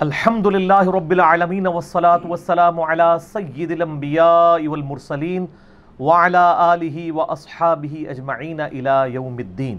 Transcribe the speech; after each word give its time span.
الحمد 0.00 0.46
للہ 0.46 0.88
رب 0.94 1.10
العالمین 1.10 1.66
والصلاة 1.66 2.18
والسلام 2.24 2.80
علی 2.80 3.02
سید 3.22 3.70
الانبیاء 3.70 4.58
والمرسلین 4.60 5.46
وعلی 6.00 6.38
آلہ 6.38 7.12
واصحابہ 7.12 8.02
اجمعین 8.08 8.60
الى 8.60 9.12
یوم 9.12 9.36
الدین 9.36 9.78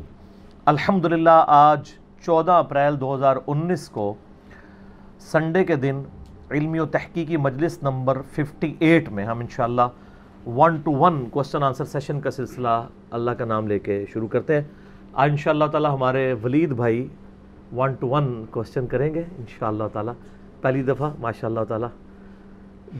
الحمدللہ 0.68 1.44
آج 1.48 1.92
چودہ 2.24 2.52
اپریل 2.54 3.00
دو 3.02 3.14
ہزار 3.16 3.38
انیس 3.48 3.88
کو 3.90 4.14
سنڈے 5.28 5.64
کے 5.66 5.76
دن 5.76 6.02
علمی 6.52 6.80
و 6.80 6.86
تحقیقی 6.88 7.38
مجلس 7.40 7.78
نمبر 7.84 8.22
ففٹی 8.32 8.74
ایٹ 8.80 9.10
میں 9.10 9.26
ہم 9.26 9.40
انشاءاللہ 9.40 9.88
one 10.56 10.82
to 10.82 10.96
one 10.96 11.24
question 11.30 11.64
answer 11.64 11.86
session 11.86 12.22
کا 12.22 12.32
سلسلہ 12.32 12.82
اللہ 13.12 13.38
کا 13.40 13.46
نام 13.46 13.68
لے 13.68 13.80
کے 13.80 14.04
شروع 14.14 14.28
کرتے 14.28 14.56
ہیں 14.56 14.68
آج 15.14 15.30
انشاءاللہ 15.30 15.66
تعالی 15.66 15.88
ہمارے 15.88 16.32
ولید 16.44 16.74
بھائی 16.74 17.08
ون 17.76 17.94
ٹو 17.94 18.08
ون 18.08 18.46
کوسچن 18.52 18.88
کریں 18.88 19.14
گے 19.14 19.24
انشاءاللہ 19.38 19.84
تعالی۔ 19.94 20.12
پہلی 20.62 20.84
دفعہ 20.84 21.12
ماشاءاللہ 21.20 21.60
تعالی۔ 21.68 21.86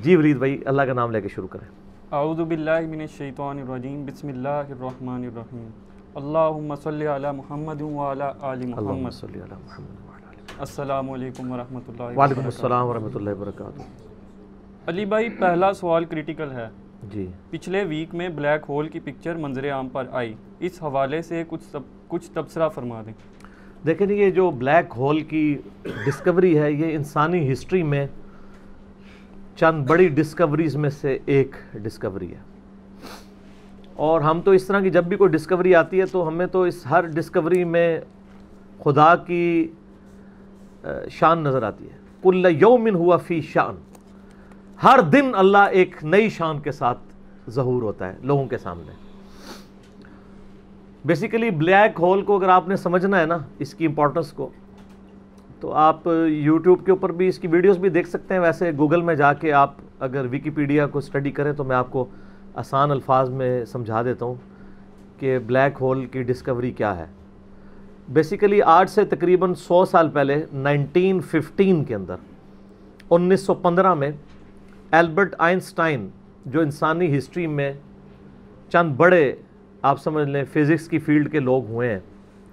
جی 0.02 0.16
ولید 0.16 0.38
بھائی 0.38 0.62
اللہ 0.66 0.82
کا 0.82 0.94
نام 0.94 1.12
لے 1.12 1.22
کے 1.22 1.28
شروع 1.28 1.48
کریں۔ 1.48 1.68
اعوذ 2.12 2.38
باللہ 2.38 2.80
من 2.90 3.02
الشیطان 3.02 3.60
الرجیم 3.60 4.06
بسم 4.06 4.28
اللہ 4.28 4.48
الرحمن 4.50 5.24
الرحیم۔ 5.24 5.68
اللہم 6.16 6.76
صلی 6.76 7.08
علی 7.08 7.28
محمد 7.36 7.82
وعلی 7.82 8.22
آل 8.22 8.34
اللہم 8.42 8.86
محمد 8.86 9.12
صلی 9.12 9.40
علی 9.40 9.56
محمد۔ 9.66 10.08
السلام 10.60 11.12
علیکم 11.12 11.52
ورحمۃ 11.52 11.80
اللہ۔ 11.88 12.20
وعلیکم 12.20 12.46
السلام 12.46 12.88
ورحمۃ 12.88 13.16
اللہ 13.16 13.30
وبرکاتہ۔ 13.30 13.82
علی 14.90 15.06
بھائی 15.06 15.30
پہلا 15.30 15.74
سوال 15.74 16.06
کریٹیکل 16.06 16.52
ہے۔ 16.52 16.68
جی۔ 17.12 17.28
پچھلے 17.50 17.84
ویک 17.84 18.16
میں 18.16 18.30
بلیک 18.30 18.66
ہول 18.70 18.90
کی 18.90 19.00
پکچر 19.00 19.36
منظر 19.36 19.72
عام 19.72 19.90
پر 19.90 20.04
آئی۔ 20.12 20.34
اس 20.60 20.84
حوالے 20.84 21.22
سے 21.22 21.44
کچھ 21.48 21.64
تب- 21.72 22.08
کچھ 22.08 22.32
تبصرہ 22.32 22.70
فرما 22.70 23.02
دیں۔ 23.06 23.14
دیکھیں 23.88 24.08
جی، 24.08 24.16
یہ 24.16 24.30
جو 24.30 24.52
بلیک 24.52 24.94
ہول 24.98 25.22
کی 25.22 25.58
ڈسکوری 25.84 26.60
ہے، 26.60 26.72
یہ 26.72 26.96
انسانی 26.96 27.52
ہسٹری 27.52 27.84
میں 27.84 28.08
چند 29.56 29.88
بڑی 29.88 30.08
ڈسکوریز 30.08 30.76
میں 30.76 30.90
سے 30.90 31.18
ایک 31.26 31.56
ڈسکوری 31.74 32.32
ہے۔ 32.32 32.40
اور 33.96 34.22
ہم 34.22 34.42
تو 34.42 34.52
اس 34.52 34.68
طرح 34.68 34.80
کی 34.80 34.90
جب 34.90 35.04
بھی 35.04 35.18
کوئی 35.18 35.30
ڈسکوری 35.30 35.76
آتی 35.76 36.00
ہے 36.00 36.06
تو 36.06 36.28
ہمیں 36.28 36.46
تو 36.46 36.62
اس 36.62 36.86
ہر 36.90 37.02
ڈسکوری 37.02 37.64
میں 37.64 38.00
خدا 38.84 39.16
کی 39.16 39.68
شان 41.12 41.40
نظر 41.40 41.64
آتی 41.64 41.86
ہے۔ 41.86 41.98
کل 42.24 42.46
یومن 42.60 42.96
ہوا 42.96 43.18
فی 43.18 43.42
شان۔ 43.42 43.76
ہر 44.84 45.02
دن 45.02 45.32
اللہ 45.34 45.68
ایک 45.72 45.96
نئی 46.04 46.30
شان 46.30 46.60
کے 46.60 46.72
ساتھ 46.72 47.00
ظہور 47.50 47.82
ہوتا 47.82 48.08
ہے 48.08 48.16
لوگوں 48.24 48.46
کے 48.46 48.58
سامنے۔ 48.58 49.07
بیسیکلی 51.08 51.50
بلیک 51.50 52.00
ہول 52.00 52.22
کو 52.22 52.36
اگر 52.38 52.50
آپ 52.50 52.68
نے 52.68 52.76
سمجھنا 52.76 53.20
ہے 53.20 53.26
نا، 53.26 53.38
اس 53.60 53.74
کی 53.74 53.86
امپورٹنس 53.86 54.32
کو، 54.34 54.50
تو 55.60 55.72
آپ 55.74 56.08
یوٹیوب 56.28 56.86
کے 56.86 56.92
اوپر 56.92 57.12
بھی 57.12 57.28
اس 57.28 57.40
کی 57.40 57.48
ویڈیوز 57.48 57.78
بھی 57.78 57.90
دیکھ 57.90 58.10
سکتے 58.10 58.34
ہیں۔ 58.34 58.42
ویسے 58.42 58.72
گوگل 58.78 59.02
میں 59.02 59.16
جا 59.16 59.32
کے 59.34 59.54
آپ 59.54 59.74
اگر 60.00 60.26
ویکیپیڈیا 60.30 60.88
کو 60.88 61.00
اسٹڈی 61.00 61.32
کریں 61.32 61.52
تو 61.54 61.64
میں 61.64 61.76
آپ 61.76 61.92
کو 61.92 62.06
آسان 62.56 62.92
الفاظ 62.92 63.30
میں 63.30 63.64
سمجھا 63.66 64.02
دیتا 64.04 64.26
ہوں 64.26 64.36
کہ 65.20 65.38
بلیک 65.48 65.78
ہول 65.82 66.06
کی 66.06 66.24
ڈسکوری 66.24 66.72
کیا 66.72 66.96
ہے۔ 66.98 67.06
بیسیکلی 68.10 68.62
آج 68.62 68.90
سے 68.90 69.06
تقریباً 69.06 69.54
سو 69.54 69.84
سال 69.86 70.10
پہلے 70.10 70.42
نائنٹین 70.54 71.22
ففٹین 71.22 71.84
کے 71.84 71.96
اندر، 71.96 72.16
انیس 73.10 73.42
سو 73.42 73.54
پندرہ 73.54 73.94
میں 73.94 74.12
البرٹ 74.92 75.36
آئنسٹائن 75.40 76.08
جو 76.46 76.62
انسانی 76.62 77.18
ہسٹری 77.18 77.48
میں 77.48 77.74
چند 78.70 78.96
بڑے 78.98 79.36
آپ 79.88 80.02
سمجھ 80.02 80.30
لیں 80.30 80.44
فزکس 80.54 80.88
کی 80.88 81.00
فیلڈ 81.00 81.32
کے 81.32 81.40
لوگ 81.40 81.66
ہوئے 81.66 81.92
ہیں، 81.92 82.00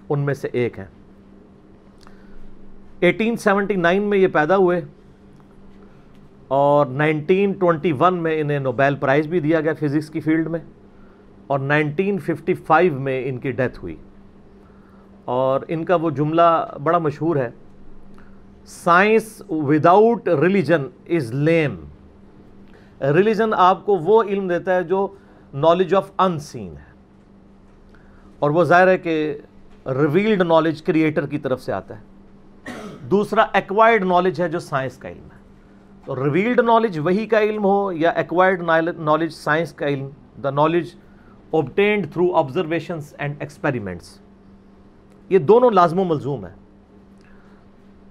ان 0.09 0.21
میں 0.21 0.35
سے 0.35 0.49
ایک 0.53 0.79
ہیں۔ 0.79 0.87
ایٹین 3.01 3.37
سیونٹی 3.37 3.77
نائن 3.77 4.03
میں 4.03 4.19
یہ 4.19 4.29
پیدا 4.29 4.57
ہوئے 4.57 4.81
اور 6.49 6.87
نائنٹین 6.87 7.53
ٹونٹی 7.53 7.93
ون 7.93 8.15
میں 8.15 8.41
انہیں 8.41 8.59
نوبیل 8.59 8.97
پرائز 8.97 9.27
بھی 9.27 9.41
دیا 9.41 9.61
گیا 9.61 9.75
فزکس 9.75 10.11
کی 10.11 10.21
فیلڈ 10.21 10.49
میں 10.49 10.61
اور 11.47 11.59
نائنٹین 11.59 12.19
ففٹی 12.19 12.55
فائیو 12.55 13.01
میں 13.01 13.29
ان 13.29 13.39
کی 13.39 13.51
ڈیتھ 13.51 13.79
ہوئی۔ 13.83 13.97
اور 15.25 15.61
ان 15.69 15.85
کا 15.85 15.95
وہ 15.95 16.11
جملہ 16.11 16.77
بڑا 16.83 16.99
مشہور 16.99 17.37
ہے، 17.37 17.51
science 18.67 19.43
without 19.49 20.29
religion 20.29 20.83
is 21.09 21.33
lame 21.33 21.75
religion 23.01 23.55
آپ 23.57 23.87
کو 23.87 23.97
وہ 23.97 24.23
علم 24.23 24.49
دیتا 24.49 24.75
ہے 24.75 24.83
جو 24.83 25.07
نالج 25.55 25.95
آف 25.95 26.11
ان 26.19 26.39
سین 26.39 26.77
ہے۔ 26.77 26.94
اور 28.45 28.51
وہ 28.51 28.65
ظاہر 28.65 28.89
ہے 28.89 28.99
کہ 28.99 29.39
ریویلڈ 29.87 30.43
نالج 30.43 30.83
کریٹر 30.83 31.27
کی 31.27 31.39
طرف 31.39 31.63
سے 31.63 31.73
آتا 31.73 31.99
ہے۔ 31.99 32.03
دوسرا 33.11 33.47
ایکوائرڈ 33.53 34.05
نالج 34.05 34.41
ہے 34.41 34.49
جو 34.49 34.59
سائنس 34.59 34.97
کا 34.97 35.09
علم 35.09 35.25
ہے۔ 35.25 35.39
تو 36.05 36.25
ریویلڈ 36.25 36.61
نالج 36.61 36.99
وہی 36.99 37.27
کا 37.27 37.41
علم 37.41 37.65
ہو 37.65 37.93
یا 37.93 38.11
ایکوائرڈ 38.11 38.63
نالج 38.99 39.33
سائنس 39.33 39.73
کا 39.73 39.87
علم 39.87 40.09
the 40.43 40.51
knowledge 40.51 40.89
obtained 41.51 42.13
through 42.13 42.35
observations 42.35 43.15
and 43.19 43.35
experiments 43.41 44.21
یہ 45.29 45.39
دونوں 45.39 45.71
لازم 45.71 45.99
و 45.99 46.05
ملزوم 46.05 46.45
ہیں۔ 46.45 46.55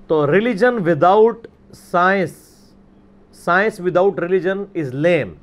تو 0.07 0.31
religion 0.31 0.89
without 0.89 1.47
science 1.73 2.31
science 3.33 3.79
without 3.79 4.19
religion 4.19 4.63
is 4.75 4.95
lame 4.95 5.33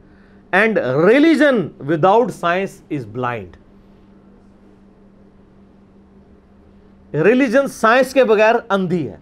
and 0.53 0.79
religion 1.09 1.69
without 1.89 2.31
science 2.31 2.83
is 2.91 3.07
blind 3.07 3.57
religion 7.15 7.69
science 7.69 8.15
کے 8.15 8.25
بغیر 8.25 8.55
اندھی 8.69 9.09
ہے۔ 9.09 9.17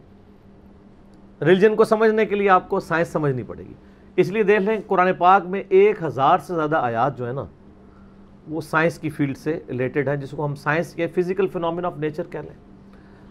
ریلیجن 1.41 1.75
کو 1.75 1.85
سمجھنے 1.85 2.27
کے 2.27 2.35
لیے 2.35 2.51
آپ 2.51 2.69
کو 2.69 2.81
سائنس 2.81 3.09
سمجھنی 3.09 3.43
پڑے 3.43 3.63
گی۔ 3.63 3.75
اس 4.17 4.29
لیے 4.29 4.43
دیکھ 4.43 4.63
لیں، 4.63 4.81
قرآن 4.87 5.09
پاک 5.19 5.47
میں 5.47 5.63
ایک 5.69 6.03
ہزار 6.03 6.39
سے 6.39 6.55
زیادہ 6.55 6.77
آیات 6.77 7.19
جو 7.19 7.27
ہے 7.27 7.33
نا، 7.33 7.45
وہ 8.49 8.61
سائنس 8.61 8.99
کی 8.99 9.11
فیلڈ 9.11 9.37
سے 9.37 9.61
ریلیٹڈ 9.69 10.09
ہیں، 10.09 10.17
جس 10.17 10.31
کو 10.31 10.47
ہم 10.47 10.55
سائنس 10.55 10.99
یا 10.99 11.07
فزیکل 11.15 11.47
فنومین 11.49 11.85
آف 11.85 11.99
نیچر 11.99 12.23
کہہ 12.31 12.41
لیں۔ 12.41 12.57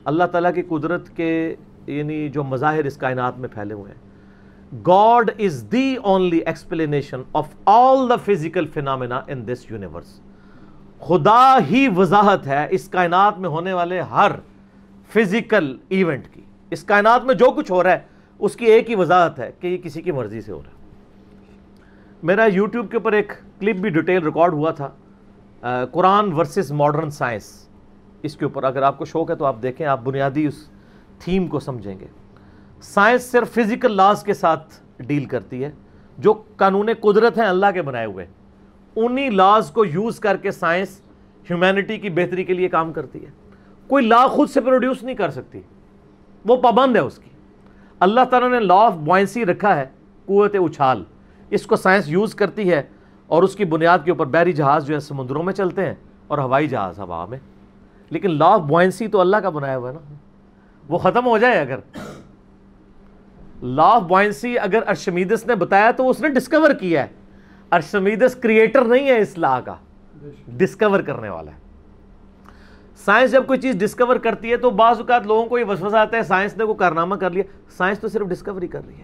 اللہ 0.06 0.24
تعالیٰ 0.24 0.54
کی 0.54 0.62
قدرت 0.62 1.10
کے 1.10 1.56
یعنی 1.88 2.30
جو 2.30 2.44
مظاہر 2.44 2.84
اس 2.84 2.98
کائنات 2.98 3.40
میں 3.40 3.50
پھیلے 3.50 3.74
ہوئے 3.74 3.92
ہیں۔ 3.92 4.08
God 4.88 5.32
is 5.40 5.66
the 5.72 5.96
only 5.96 6.38
explanation 6.38 7.22
of 7.34 7.48
all 7.66 8.10
the 8.10 8.16
physical 8.16 8.68
phenomena 8.68 9.22
in 9.28 9.48
this 9.48 9.72
universe 9.72 10.22
خدا 11.00 11.58
ہی 11.70 11.88
وضاحت 11.98 12.48
ہے 12.48 12.68
اس 12.70 12.90
کائنات 12.90 13.40
میں 13.40 13.50
ہونے 13.50 13.74
والے 13.74 14.02
ہر 14.02 14.32
فزیکل 15.14 15.78
ایونٹ 15.90 16.28
کی۔ 16.28 16.42
اس 16.72 16.84
کائنات 16.84 17.24
میں 17.24 17.36
جو 17.36 17.46
کچھ 17.46 17.72
ہو 17.72 17.84
رہا 17.84 17.92
ہے 17.92 18.00
اس 18.40 18.56
کی 18.56 18.66
ایک 18.66 18.90
ہی 18.90 18.96
وضاحت 18.96 19.40
ہے 19.40 19.52
کہ 19.60 19.68
یہ 19.68 19.78
کسی 19.78 20.02
کی 20.02 20.12
مرضی 20.12 20.42
سے 20.42 20.52
ہو 20.52 20.60
رہا 20.60 20.72
ہے۔ 20.72 20.78
میرا 22.24 22.46
یوٹیوب 22.46 22.92
کے 22.92 22.98
اوپر 22.98 23.12
ایک 23.12 23.32
کلپ 23.60 23.76
بھی 23.76 23.90
ڈیٹیل 23.90 24.24
ریکارڈ 24.24 24.54
ہوا 24.54 24.72
تھا 24.72 24.90
آ، 25.62 25.86
قرآن 25.86 26.34
ورسز 26.34 26.72
ماڈرن 26.72 27.10
سائنس۔ 27.10 27.70
اس 28.22 28.36
کے 28.36 28.46
اوپر 28.46 28.64
اگر 28.64 28.82
آپ 28.82 28.98
کو 28.98 29.06
شوق 29.06 29.32
ہے 29.32 29.36
تو 29.36 29.46
آپ 29.46 29.56
دیکھیں 29.62 29.88
آپ 29.88 30.00
بنیادی 30.04 30.46
اس 30.46 30.70
تھیم 31.20 31.48
کو 31.48 31.60
سمجھیں 31.60 32.00
گے۔ 32.00 32.06
سائنس 32.82 33.32
صرف 33.32 33.54
فزیکل 33.54 33.96
لاز 33.96 34.24
کے 34.24 34.34
ساتھ 34.34 34.74
ڈیل 34.98 35.26
کرتی 35.26 35.64
ہے 35.64 35.72
جو 36.18 36.34
قانون 36.34 36.90
قدرت 37.02 37.38
ہیں 37.38 37.46
اللہ 37.46 37.66
کے 37.74 37.82
بنائے 37.82 38.06
ہوئے۔ 38.06 38.26
انہی 39.06 39.30
لاز 39.30 39.72
کو 39.72 39.86
یوز 39.86 40.20
کر 40.20 40.38
کے 40.38 40.52
سائنس 40.52 41.02
ہیومینٹی 41.50 41.98
کی 41.98 42.10
بہتری 42.10 42.44
کے 42.44 42.54
لیے 42.54 42.68
کام 42.68 42.94
کرتی 42.94 43.26
ہے۔ 43.26 43.30
کوئی 43.88 44.06
لا 44.06 44.28
خود 44.28 44.50
سے 44.50 44.62
پروڈیوس 44.62 45.04
نہیں 45.04 45.16
کر 45.16 45.30
سکتی۔ 45.30 45.62
وہ 46.46 46.56
پابند 46.56 46.96
ہے 46.96 47.02
اس 47.02 47.18
کی۔ 47.18 47.30
اللہ 48.00 48.22
تعالیٰ 48.30 48.50
نے 48.50 48.60
لا 48.60 48.74
آف 48.74 48.94
بوائنسی 48.94 49.46
رکھا 49.46 49.76
ہے، 49.76 49.86
قوت 50.26 50.56
اچھال۔ 50.56 51.04
اس 51.50 51.66
کو 51.66 51.76
سائنس 51.76 52.08
یوز 52.08 52.36
کرتی 52.36 52.72
ہے 52.72 52.84
اور 53.28 53.44
اس 53.44 53.56
کی 53.56 53.66
بنیاد 53.66 54.00
کے 54.06 54.12
اوپر 54.12 54.26
بحری 54.26 54.54
جہاز 54.54 54.88
جو 54.88 54.96
ہے 54.96 55.00
سمندروں 55.00 55.44
میں 55.44 55.54
چلتے 55.54 55.86
ہیں 55.86 55.96
اور 56.28 56.38
ہوائی 56.38 56.68
جہاز 56.68 57.00
ہوا 57.00 57.26
میں۔ 57.26 57.38
لیکن 58.10 58.32
لا 58.32 58.46
آف 58.46 58.60
بوائنسی 58.60 59.08
تو 59.08 59.20
اللہ 59.20 59.38
کا 59.38 59.50
بنایا 59.50 59.78
ہوا 59.78 59.90
ہے 59.90 59.94
نا۔ 59.94 60.14
وہ 60.88 60.98
ختم 60.98 61.26
ہو 61.26 61.38
جائے 61.38 61.60
اگر 61.60 61.80
لا 63.64 63.84
آف 63.84 64.02
بوائنسی 64.02 64.60
اگر 64.60 64.80
ارشمیدس 64.88 65.48
نے 65.48 65.56
بتایا 65.56 65.92
تو 65.92 66.10
اس 66.10 66.22
نے 66.22 66.30
ڈسکور 66.30 66.74
کیا 66.74 67.04
ہے۔ 67.04 67.17
ارشمیدس 67.72 68.36
کریٹر 68.36 68.82
نہیں 68.82 69.08
ہے 69.08 69.20
اس 69.20 69.38
لا 69.38 69.60
کا 69.60 69.76
ڈسکور 70.48 71.00
کرنے 71.00 71.30
والا 71.30 71.52
ہے۔ 71.52 71.58
سائنس 73.06 73.32
جب 73.32 73.48
کوئی 73.48 73.60
چیز 73.60 73.76
ڈسکور 73.76 74.16
کرتی 74.16 74.52
ہے 74.52 74.58
تو 74.58 74.70
بعض 74.70 75.00
اوقات 75.00 75.28
لوگوں 75.28 75.46
کو 75.46 75.60
یہ 75.60 75.64
وسوسہ 75.64 75.96
آتا 75.96 76.18
ہے 76.18 76.24
سائنس 76.24 76.58
نے 76.58 76.66
کوئی 76.66 76.78
کارنامہ 76.78 77.16
کر 77.16 77.32
لیا۔ 77.32 77.44
سائنس 77.78 78.00
تو 78.00 78.08
صرف 78.08 78.28
ڈسکوری 78.28 78.68
کر 78.68 78.82
رہی 78.88 78.96
ہے۔ 78.96 79.04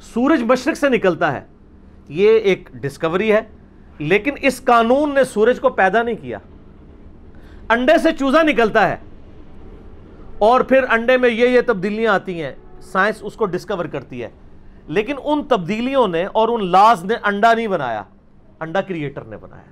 سورج 0.00 0.42
مشرق 0.42 0.76
سے 0.76 0.88
نکلتا 0.88 1.32
ہے۔ 1.32 1.40
یہ 2.08 2.38
ایک 2.38 2.68
ڈسکوری 2.72 3.32
ہے۔ 3.32 3.40
لیکن 3.98 4.34
اس 4.42 4.64
قانون 4.64 5.14
نے 5.14 5.24
سورج 5.24 5.60
کو 5.60 5.68
پیدا 5.68 6.02
نہیں 6.02 6.16
کیا۔ 6.20 6.38
انڈے 7.68 7.98
سے 7.98 8.08
چوزا 8.18 8.42
نکلتا 8.42 8.88
ہے۔ 8.88 8.96
اور 10.38 10.60
پھر 10.60 10.84
انڈے 10.90 11.16
میں 11.16 11.28
یہ 11.28 11.48
یہ 11.48 11.60
تبدیلیاں 11.66 12.14
آتی 12.14 12.42
ہیں۔ 12.42 12.54
سائنس 12.80 13.16
اس 13.20 13.34
کو 13.34 13.44
ڈسکور 13.46 13.84
کرتی 13.84 14.22
ہے۔ 14.22 14.28
لیکن 14.86 15.14
ان 15.24 15.44
تبدیلیوں 15.44 16.08
نے 16.08 16.24
اور 16.24 16.48
ان 16.48 16.66
لاز 16.70 17.04
نے 17.04 17.14
انڈا 17.22 17.54
نہیں 17.54 17.66
بنایا، 17.66 18.02
انڈا 18.60 18.80
کریٹر 18.80 19.24
نے 19.24 19.36
بنایا۔ 19.36 19.62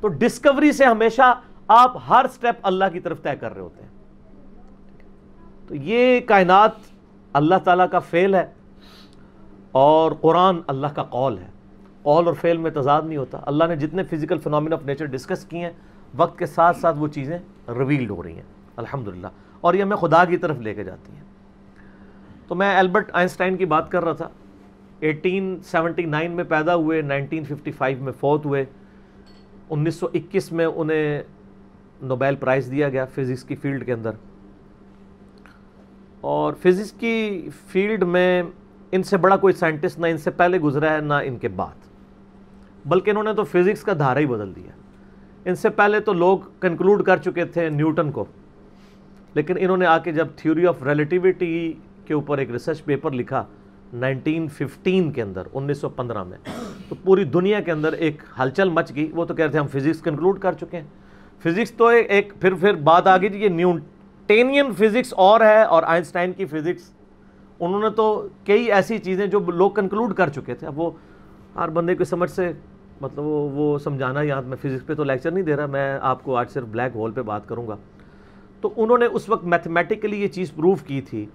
تو 0.00 0.08
ڈسکوری 0.08 0.72
سے 0.72 0.84
ہمیشہ 0.84 1.40
آپ 1.68 1.96
ہر 2.08 2.26
سٹیپ 2.32 2.54
اللہ 2.62 2.84
کی 2.92 3.00
طرف 3.00 3.22
طے 3.22 3.36
کر 3.40 3.52
رہے 3.52 3.60
ہوتے 3.60 3.82
ہیں۔ 3.82 3.88
تو 5.68 5.74
یہ 5.74 6.20
کائنات 6.20 6.70
اللہ 7.32 7.54
تعالیٰ 7.64 7.86
کا 7.90 7.98
فعل 7.98 8.34
ہے 8.34 8.46
اور 9.72 10.12
قرآن 10.12 10.56
اللہ 10.66 10.86
کا 10.86 11.02
قول 11.02 11.38
ہے۔ 11.38 11.46
قول 12.02 12.26
اور 12.26 12.34
فعل 12.34 12.56
میں 12.56 12.70
تضاد 12.70 13.02
نہیں 13.02 13.18
ہوتا۔ 13.18 13.38
اللہ 13.42 13.64
نے 13.64 13.76
جتنے 13.76 14.02
physical 14.02 14.38
phenomenon 14.38 14.72
of 14.72 14.82
nature 14.82 15.04
discuss 15.04 15.44
کیے 15.44 15.60
ہیں، 15.60 15.72
وقت 16.16 16.38
کے 16.38 16.46
ساتھ 16.46 16.76
ساتھ 16.76 16.98
وہ 16.98 17.08
چیزیں 17.08 17.38
ریویلڈ 17.68 18.10
ہو 18.10 18.22
رہی 18.22 18.36
ہیں۔ 18.36 18.42
الحمدللہ۔ 18.76 19.26
اور 19.60 19.74
یہ 19.74 19.82
ہمیں 19.82 19.96
خدا 19.96 20.24
کی 20.24 20.36
طرف 20.36 20.56
لے 20.58 20.74
کے 20.74 20.84
جاتی 20.84 21.12
ہیں۔ 21.12 21.22
تو 22.48 22.54
میں 22.54 22.76
البرٹ 22.76 23.10
آئنسٹائن 23.12 23.56
کی 23.56 23.64
بات 23.64 23.90
کر 23.90 24.04
رہا 24.04 24.12
تھا۔ 24.12 24.28
ایٹین 25.00 25.58
سیونٹی 25.64 26.04
نائن 26.04 26.32
میں 26.32 26.44
پیدا 26.44 26.74
ہوئے 26.74 27.02
نائنٹین 27.02 27.44
ففٹی 27.44 27.72
فائیو 27.72 28.04
میں 28.04 28.12
فوت 28.12 28.46
ہوئے۔ 28.46 28.64
انیس 29.70 29.94
سو 29.94 30.08
اکیس 30.14 30.52
میں 30.52 30.66
انہیں 30.66 31.22
نوبیل 32.02 32.36
پرائز 32.36 32.70
دیا 32.70 32.88
گیا 32.88 33.04
فزکس 33.04 33.44
کی 33.44 33.54
فیلڈ 33.54 33.86
کے 33.86 33.92
اندر۔ 33.92 34.10
اور 36.20 36.52
فزکس 36.62 36.92
کی 36.92 37.48
فیلڈ 37.66 38.02
میں 38.02 38.42
ان 38.92 39.02
سے 39.02 39.16
بڑا 39.16 39.36
کوئی 39.36 39.54
سائنٹسٹ 39.54 39.98
نہ 39.98 40.06
ان 40.06 40.18
سے 40.18 40.30
پہلے 40.30 40.58
گزرا 40.58 40.94
ہے، 40.94 41.00
نہ 41.00 41.14
ان 41.24 41.36
کے 41.36 41.48
بعد۔ 41.48 41.88
بلکہ 42.86 43.10
انہوں 43.10 43.24
نے 43.24 43.34
تو 43.34 43.44
فزکس 43.44 43.82
کا 43.82 43.92
دھارا 43.98 44.18
ہی 44.18 44.26
بدل 44.26 44.56
دیا۔ 44.56 44.70
ان 45.44 45.54
سے 45.54 45.68
پہلے 45.68 46.00
تو 46.00 46.12
لوگ 46.12 46.38
کنکلوڈ 46.60 47.02
کر 47.02 47.16
چکے 47.16 47.44
تھے 47.44 47.68
نیوٹن 47.68 48.10
کو۔ 48.10 48.24
لیکن 49.34 49.54
انہوں 49.58 49.76
نے 49.76 49.86
آ 49.86 49.98
کے 49.98 50.12
جب 50.12 50.26
تھیوری 50.36 50.66
آف 50.66 50.82
ریلیٹیوٹی 50.82 51.72
کے 52.08 52.14
اوپر 52.14 52.38
ایک 52.38 52.50
ریسرچ 52.50 52.84
پیپر 52.84 53.10
لکھا 53.10 53.44
نائنٹین 53.92 54.48
ففٹین 54.48 55.12
کے 55.12 55.22
اندر، 55.22 55.42
انیس 55.52 55.78
سو 55.78 55.88
پندرہ 55.88 56.22
میں۔ 56.24 56.38
تو 56.88 56.94
پوری 56.94 57.24
دنیا 57.24 57.60
کے 57.60 57.72
اندر 57.72 57.92
ایک 57.92 58.22
ہلچل 58.40 58.68
مچ 58.68 58.94
گئی۔ 58.94 59.10
وہ 59.14 59.24
تو 59.24 59.34
کہتے 59.34 59.58
ہیں 59.58 59.64
ہم 59.64 59.66
فزکس 59.66 60.00
کنکلوڈ 60.02 60.38
کر 60.38 60.52
چکے 60.52 60.76
ہیں۔ 60.76 60.88
فزکس 61.42 61.72
تو 61.72 61.86
ایک 61.86 62.32
پھر 62.40 62.54
پھر 62.54 62.74
بات 62.74 63.06
آ 63.06 63.16
گئی 63.16 63.28
جی، 63.28 63.38
یہ 63.38 63.48
نیوٹینین 63.48 64.72
فزکس 64.72 65.14
اور 65.16 65.40
ہے 65.40 65.62
اور 65.62 65.82
آئنسٹائن 65.82 66.32
کی 66.32 66.46
فزکس 66.46 66.90
انہوں 67.60 67.80
نے 67.80 67.90
تو 67.90 68.28
کئی 68.44 68.72
ایسی 68.72 68.98
چیزیں 68.98 69.26
جو 69.26 69.40
لوگ 69.40 69.70
کنکلوڈ 69.70 70.14
کر 70.14 70.28
چکے 70.28 70.54
تھے۔ 70.54 70.66
اب 70.66 70.80
وہ 70.80 70.90
ہر 71.56 71.68
بندے 71.68 71.96
کی 71.96 72.04
سمجھ 72.04 72.30
سے 72.30 72.52
مطلب 73.00 73.24
وہ 73.24 73.50
وہ 73.50 73.78
سمجھانا 73.78 74.22
یاد، 74.22 74.42
میں 74.42 74.56
فزکس 74.56 74.86
پہ 74.86 74.94
تو 74.94 75.04
لیکچر 75.04 75.30
نہیں 75.30 75.44
دے 75.44 75.56
رہا، 75.56 75.66
میں 75.66 75.98
آپ 76.02 76.24
کو 76.24 76.36
آج 76.36 76.50
صرف 76.50 76.66
بلیک 76.70 76.96
ہول 76.96 77.10
پہ 77.10 77.22
بات 77.22 77.48
کروں 77.48 77.68
گا۔ 77.68 77.76
تو 78.60 78.70
انہوں 78.76 78.98
نے 78.98 79.06
اس 79.06 79.28
وقت 79.28 79.44
میتھمیٹیکلی 79.44 80.22
یہ 80.22 80.28
چیز 80.28 80.52
پروف 80.54 80.82
کی 80.82 81.00
تھی۔ 81.00 81.26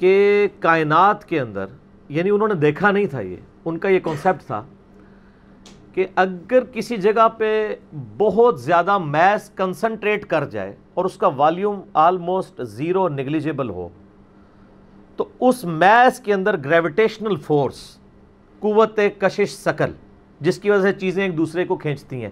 کہ 0.00 0.48
کائنات 0.60 1.24
کے 1.24 1.40
اندر 1.40 1.66
یعنی 2.08 2.30
انہوں 2.30 2.48
نے 2.48 2.54
دیکھا 2.54 2.90
نہیں 2.90 3.06
تھا 3.06 3.20
یہ، 3.20 3.36
ان 3.64 3.78
کا 3.78 3.88
یہ 3.88 4.00
کانسیپٹ 4.00 4.46
تھا 4.46 4.62
کہ 5.94 6.06
اگر 6.16 6.64
کسی 6.72 6.96
جگہ 6.96 7.26
پہ 7.38 7.74
بہت 8.18 8.60
زیادہ 8.60 8.96
میس 8.98 9.50
کنسنٹریٹ 9.56 10.24
کر 10.26 10.44
جائے 10.50 10.74
اور 10.94 11.04
اس 11.04 11.16
کا 11.16 11.28
والیوم 11.36 11.80
آلموسٹ 11.94 12.60
زیرو 12.66 13.08
نگلیجیبل 13.08 13.70
ہو، 13.70 13.88
تو 15.16 15.24
اس 15.40 15.64
میس 15.64 16.20
کے 16.20 16.34
اندر 16.34 16.56
گریویٹیشنل 16.64 17.36
فورس 17.36 17.82
قوت 18.62 19.00
کشش 19.18 19.50
سکل 19.50 19.92
جس 20.40 20.58
کی 20.58 20.70
وجہ 20.70 20.82
سے 20.82 20.92
چیزیں 20.92 21.22
ایک 21.22 21.36
دوسرے 21.36 21.64
کو 21.64 21.76
کھینچتی 21.76 22.22
ہیں، 22.22 22.30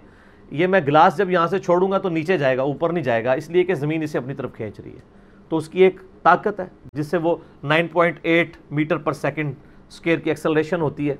یہ 0.50 0.66
میں 0.66 0.80
گلاس 0.86 1.16
جب 1.16 1.30
یہاں 1.30 1.46
سے 1.46 1.58
چھوڑوں 1.58 1.90
گا 1.90 1.98
تو 1.98 2.08
نیچے 2.08 2.38
جائے 2.38 2.56
گا، 2.56 2.62
اوپر 2.62 2.92
نہیں 2.92 3.04
جائے 3.04 3.24
گا، 3.24 3.32
اس 3.32 3.50
لیے 3.50 3.64
کہ 3.64 3.74
زمین 3.74 4.02
اسے 4.02 4.18
اپنی 4.18 4.34
طرف 4.34 4.54
کھینچ 4.54 4.80
رہی 4.80 4.90
ہے۔ 4.90 5.17
تو 5.48 5.56
اس 5.56 5.68
کی 5.68 5.82
ایک 5.82 6.00
طاقت 6.22 6.60
ہے، 6.60 6.66
جس 6.92 7.06
سے 7.06 7.16
وہ 7.16 7.36
nine 7.62 7.88
point 7.88 8.18
eight 8.22 8.56
meter 8.70 8.96
per 8.96 9.12
second 9.12 9.54
square 9.88 10.18
کی 10.18 10.30
ایکسلریشن 10.30 10.80
ہوتی 10.80 11.10
ہے۔ 11.10 11.14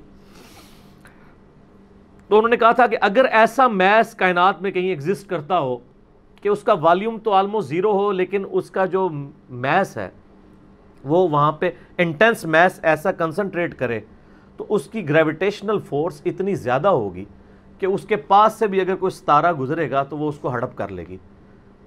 تو 2.29 2.37
انہوں 2.37 2.49
نے 2.49 2.57
کہا 2.57 2.73
تھا 2.73 2.87
کہ 2.87 2.97
اگر 3.01 3.25
ایسا 3.25 3.69
میس 3.69 4.15
کائنات 4.15 4.63
میں 4.63 4.71
کہیں 4.71 4.89
ایگزسٹ 4.89 5.29
کرتا 5.29 5.59
ہو 5.59 5.77
کہ 6.43 6.49
اس 6.49 6.63
کا 6.63 6.73
والیوم 6.73 7.19
تو 7.19 7.33
آلموسٹ 7.33 7.69
زیرو 7.69 7.93
ہو، 7.93 8.11
لیکن 8.13 8.45
اس 8.51 8.71
کا 8.71 8.85
جو 8.85 9.09
میس 9.49 9.97
ہے، 9.97 10.09
وہ 11.05 11.29
وہاں 11.29 11.53
پہ 11.53 11.71
انٹینس 11.99 12.45
میس 12.45 12.79
ایسا 12.83 13.13
کنسنٹریٹ 13.13 13.75
کرے، 13.75 14.01
تو 14.57 14.67
اس 14.69 14.87
کی 14.87 15.09
گریویٹیشنل 15.09 15.79
فورس 15.79 16.23
اتنی 16.25 16.55
زیادہ 16.55 16.89
ہوگی 16.89 17.25
کہ 17.79 17.87
اس 17.87 18.05
کے 18.05 18.17
پاس 18.17 18.53
سے 18.53 18.67
بھی 18.67 18.81
اگر 18.81 18.97
کوئی 18.97 19.11
ستارہ 19.11 19.53
گزرے 19.53 19.91
گا 19.91 20.03
تو 20.03 20.19
وہ 20.19 20.29
اس 20.29 20.39
کو 20.39 20.49
ہڑپ 20.49 20.77
کر 20.77 20.89
لے 20.89 21.05
گی۔ 21.09 21.17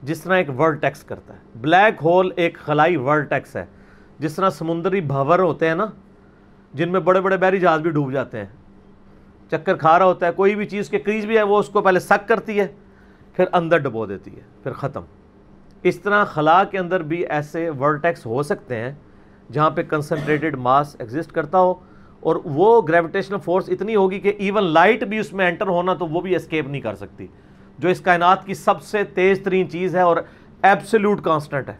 جس 0.03 0.21
طرح 0.21 0.35
ایک 0.35 0.59
ورلڈ 0.59 0.81
ٹیکس 0.81 1.03
کرتا 1.03 1.33
ہے۔ 1.33 1.39
بلیک 1.55 1.93
ہول 2.03 2.31
ایک 2.35 2.57
خلائی 2.57 2.95
ورلڈ 2.95 3.29
ٹیکس 3.29 3.55
ہے۔ 3.55 3.65
جس 4.19 4.35
طرح 4.35 4.49
سمندری 4.49 5.01
بھور 5.01 5.39
ہوتے 5.39 5.67
ہیں 5.67 5.75
نا، 5.75 5.85
جن 6.73 6.91
میں 6.91 6.99
بڑے 6.99 7.21
بڑے 7.21 7.37
بیری 7.37 7.59
جہاز 7.59 7.81
بھی 7.81 7.91
ڈوب 7.91 8.11
جاتے 8.11 8.37
ہیں۔ 8.37 8.45
چکر 9.51 9.75
کھا 9.75 9.99
رہا 9.99 10.05
ہوتا 10.05 10.27
ہے، 10.27 10.31
کوئی 10.31 10.55
بھی 10.55 10.65
چیز 10.65 10.89
کے 10.89 10.99
کریج 10.99 11.25
بھی 11.25 11.37
ہے، 11.37 11.43
وہ 11.43 11.59
اس 11.59 11.69
کو 11.69 11.81
پہلے 11.81 11.99
سک 11.99 12.27
کرتی 12.27 12.59
ہے، 12.59 12.67
پھر 13.33 13.45
اندر 13.53 13.77
ڈبو 13.77 14.05
دیتی 14.05 14.35
ہے، 14.35 14.41
پھر 14.63 14.71
ختم۔ 14.73 15.01
اس 15.83 15.99
طرح 15.99 16.23
خلا 16.23 16.63
کے 16.63 16.79
اندر 16.79 17.03
بھی 17.03 17.25
ایسے 17.25 17.69
ورلڈ 17.69 18.01
ٹیکس 18.01 18.25
ہو 18.25 18.43
سکتے 18.43 18.75
ہیں 18.75 18.91
جہاں 19.51 19.69
پہ 19.69 19.83
کنسنٹریٹڈ 19.83 20.55
ماس 20.55 20.95
ایگزسٹ 20.99 21.31
کرتا 21.31 21.59
ہو۔ 21.59 21.73
اور 22.19 22.35
وہ 22.45 22.81
گریویٹیشنل 22.87 23.37
فورس 23.37 23.69
اتنی 23.69 23.95
ہوگی 23.95 24.19
کہ 24.19 24.33
ایون 24.37 24.63
لائٹ 24.63 25.03
بھی 25.03 25.17
اس 25.17 25.33
میں 25.33 25.47
انٹر 25.47 25.67
ہونا 25.67 25.93
تو 25.93 26.07
وہ 26.07 26.21
بھی 26.21 26.35
اسکیپ 26.35 26.67
نہیں 26.67 26.81
کر 26.81 26.95
سکتی۔ 26.95 27.27
جو 27.81 27.89
اس 27.89 28.01
کائنات 28.01 28.45
کی 28.45 28.53
سب 28.53 28.81
سے 28.81 29.03
تیز 29.03 29.41
ترین 29.43 29.69
چیز 29.69 29.95
ہے 29.95 30.01
اور 30.01 30.17
ایبسلوٹ 30.61 31.21
کانسٹنٹ 31.21 31.69
ہے۔ 31.69 31.77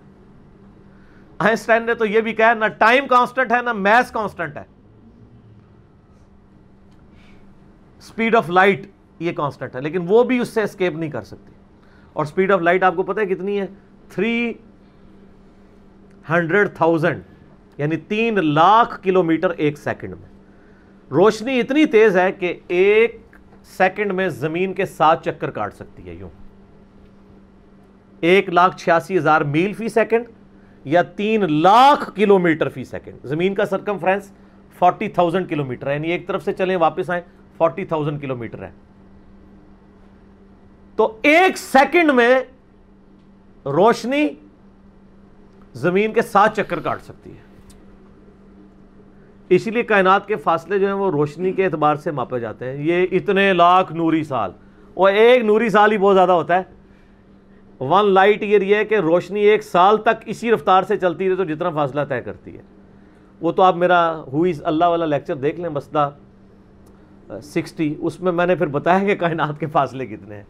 آئنسٹائن 1.38 1.84
نے 1.84 1.94
تو 1.94 2.06
یہ 2.06 2.22
بھی 2.22 2.34
کہا، 2.34 2.54
نہ 2.54 2.66
ٹائم 2.66 3.08
کانسٹنٹ 3.08 3.52
ہے، 3.52 3.58
نہ 3.62 3.74
میس 3.74 4.12
کانسٹنٹ 4.12 4.58
ہے۔ 4.58 4.64
سپیڈ 8.02 8.36
آف 8.36 8.50
لائٹ 8.50 8.88
یہ 9.20 9.32
کانسٹنٹ 9.32 9.76
ہے، 9.76 9.82
لیکن 9.82 10.06
وہ 10.08 10.24
بھی 10.24 10.40
اس 10.40 10.50
سے 10.50 10.64
اسکیپ 10.64 10.94
نہیں 10.94 11.10
کر 11.10 11.22
سکتی۔ 11.22 11.52
اور 12.14 12.26
سپیڈ 12.26 12.52
آف 12.52 12.62
لائٹ 12.62 12.84
آپ 12.84 12.96
کو 12.96 13.04
پتہ 13.04 13.20
ہے 13.20 13.26
کتنی 13.26 13.62
ہے؟ 13.62 13.66
تھری 14.10 14.54
ہنڈریڈ 16.30 16.76
تھاؤزینڈ 16.76 17.22
یعنی 17.78 17.98
تین 17.98 18.46
لاکھ 18.46 19.04
کلومیٹر 19.04 19.50
ایک 19.50 19.78
سیکنڈ 19.78 20.10
میں۔ 20.10 20.30
روشنی 21.12 21.60
اتنی 21.60 21.86
تیز 21.86 22.18
ہے 22.18 22.32
کہ 22.32 22.60
ایک 22.68 23.21
سیکنڈ 23.64 24.12
میں 24.12 24.30
زمین 24.30 24.74
کے 24.74 24.86
ساتھ 24.86 25.24
چکر 25.26 25.50
کاٹ 25.50 25.74
سکتی 25.74 26.10
ہے 26.10 26.14
یوں۔ 26.14 26.30
ایک 28.20 28.50
لاکھ 28.50 28.78
چھیاسی 28.78 29.18
ہزار 29.18 29.42
میل 29.42 29.74
فی 29.74 29.90
سیکنڈ 29.90 30.26
یا 30.86 31.02
تین 31.02 31.54
لاکھ 31.54 32.16
کلومیٹر 32.16 32.70
فی 32.70 32.84
سیکنڈ۔ 32.84 33.18
زمین 33.24 33.56
کا 33.56 33.66
سرکم 33.66 33.98
فرینس 33.98 34.32
فورٹی 34.80 35.08
تھاؤزینڈ 35.08 35.50
کلومیٹر 35.50 35.88
ہے 35.88 35.94
یعنی 35.94 36.12
ایک 36.12 36.28
طرف 36.28 36.44
سے 36.46 36.54
چلیں، 36.54 36.78
واپس 36.78 37.10
آئیں 37.10 37.24
فورٹی 37.58 37.86
تھاؤزینڈ 37.86 38.22
کلومیٹر 38.22 38.64
ہے۔ 38.64 38.72
تو 40.96 41.18
ایک 41.22 41.58
سیکنڈ 41.58 42.12
میں 42.12 42.40
روشنی 43.66 44.28
زمین 45.74 46.14
کے 46.14 46.22
ساتھ 46.22 46.60
چکر 46.60 46.80
کاٹ 46.80 47.02
سکتی 47.02 47.30
ہے۔ 47.30 47.51
اسی 49.52 49.72
لیے 49.72 49.84
کائنات 49.84 50.28
کے 50.28 50.36
فاصلے 50.36 50.80
جو 50.80 50.86
ہیں 50.86 50.94
وہ 50.94 51.12
روشنی 51.12 51.52
کے 51.52 51.66
اعتبار 51.66 51.96
سے 51.96 52.12
ماپے 52.12 52.40
جاتے 52.40 52.66
ہیں۔ 52.66 52.84
یہ 52.84 53.08
اتنے 53.12 53.54
لاکھ 53.54 53.94
نوری 53.94 54.24
سال۔ 54.24 54.52
اور 54.94 55.12
ایک 55.12 55.44
نوری 55.44 55.70
سال 55.70 55.92
ہی 55.92 55.98
بہت 55.98 56.16
زیادہ 56.16 56.32
ہوتا 56.32 56.60
ہے۔ 56.60 56.64
ون 57.84 58.12
لائٹ 58.12 58.42
ایئر 58.42 58.62
یہ 58.62 58.76
ہے 58.76 58.86
کہ 58.86 58.96
روشنی 58.96 59.40
ایک 59.40 59.64
سال 59.64 59.98
تک 59.98 60.24
اسی 60.26 60.52
رفتار 60.52 60.84
سے 60.84 60.98
چلتی 60.98 61.30
رہے 61.30 61.36
تو 61.36 61.44
جتنا 61.44 61.70
فاصلہ 61.70 62.02
طے 62.10 62.22
کرتی 62.22 62.58
ہے۔ 62.58 62.62
وہ 63.42 63.52
تو 63.52 63.64
آپ 63.64 63.76
میرا 63.76 64.22
ہوئی 64.22 64.54
اللہ 64.64 64.86
والا 64.86 65.06
لیکچر 65.06 65.36
دیکھ 65.36 65.60
لیں، 65.60 65.70
مسئلہ 65.70 66.00
سکسٹی 67.42 67.96
اس 68.00 68.20
میں 68.20 68.32
میں 68.32 68.46
نے 68.46 68.56
پھر 68.56 68.68
بتایا 68.68 69.00
کہ 69.00 69.16
کائنات 69.16 69.60
کے 69.60 69.66
فاصلے 69.68 70.06
کتنے 70.06 70.36
ہیں۔ 70.36 70.44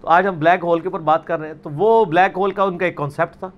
تو 0.00 0.08
آج 0.08 0.26
ہم 0.26 0.38
بلیک 0.38 0.64
ہول 0.64 0.80
کے 0.80 0.88
اوپر 0.88 1.00
بات 1.00 1.26
کر 1.26 1.40
رہے 1.40 1.46
ہیں۔ 1.46 1.54
تو 1.62 1.70
وہ 1.70 2.04
بلیک 2.04 2.38
ہول 2.38 2.50
کا 2.50 2.62
ان 2.62 2.78
کا 2.78 2.86
ایک 2.86 2.96
کانسیپٹ 2.96 3.36
تھا 3.36 3.50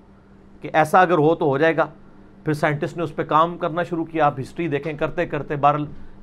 کہ 0.61 0.69
ایسا 0.73 1.01
اگر 1.01 1.17
ہو 1.17 1.35
تو 1.35 1.45
ہو 1.45 1.57
جائے 1.57 1.77
گا۔ 1.77 1.85
پھر 2.43 2.53
سائنٹسٹ 2.53 2.97
نے 2.97 3.03
اس 3.03 3.15
پہ 3.15 3.23
کام 3.23 3.57
کرنا 3.57 3.83
شروع 3.83 4.05
کیا، 4.05 4.25
آپ 4.25 4.39
ہسٹری 4.39 4.67
دیکھیں، 4.67 4.93
کرتے 4.93 5.25
کرتے 5.25 5.55
بارہ 5.55 5.77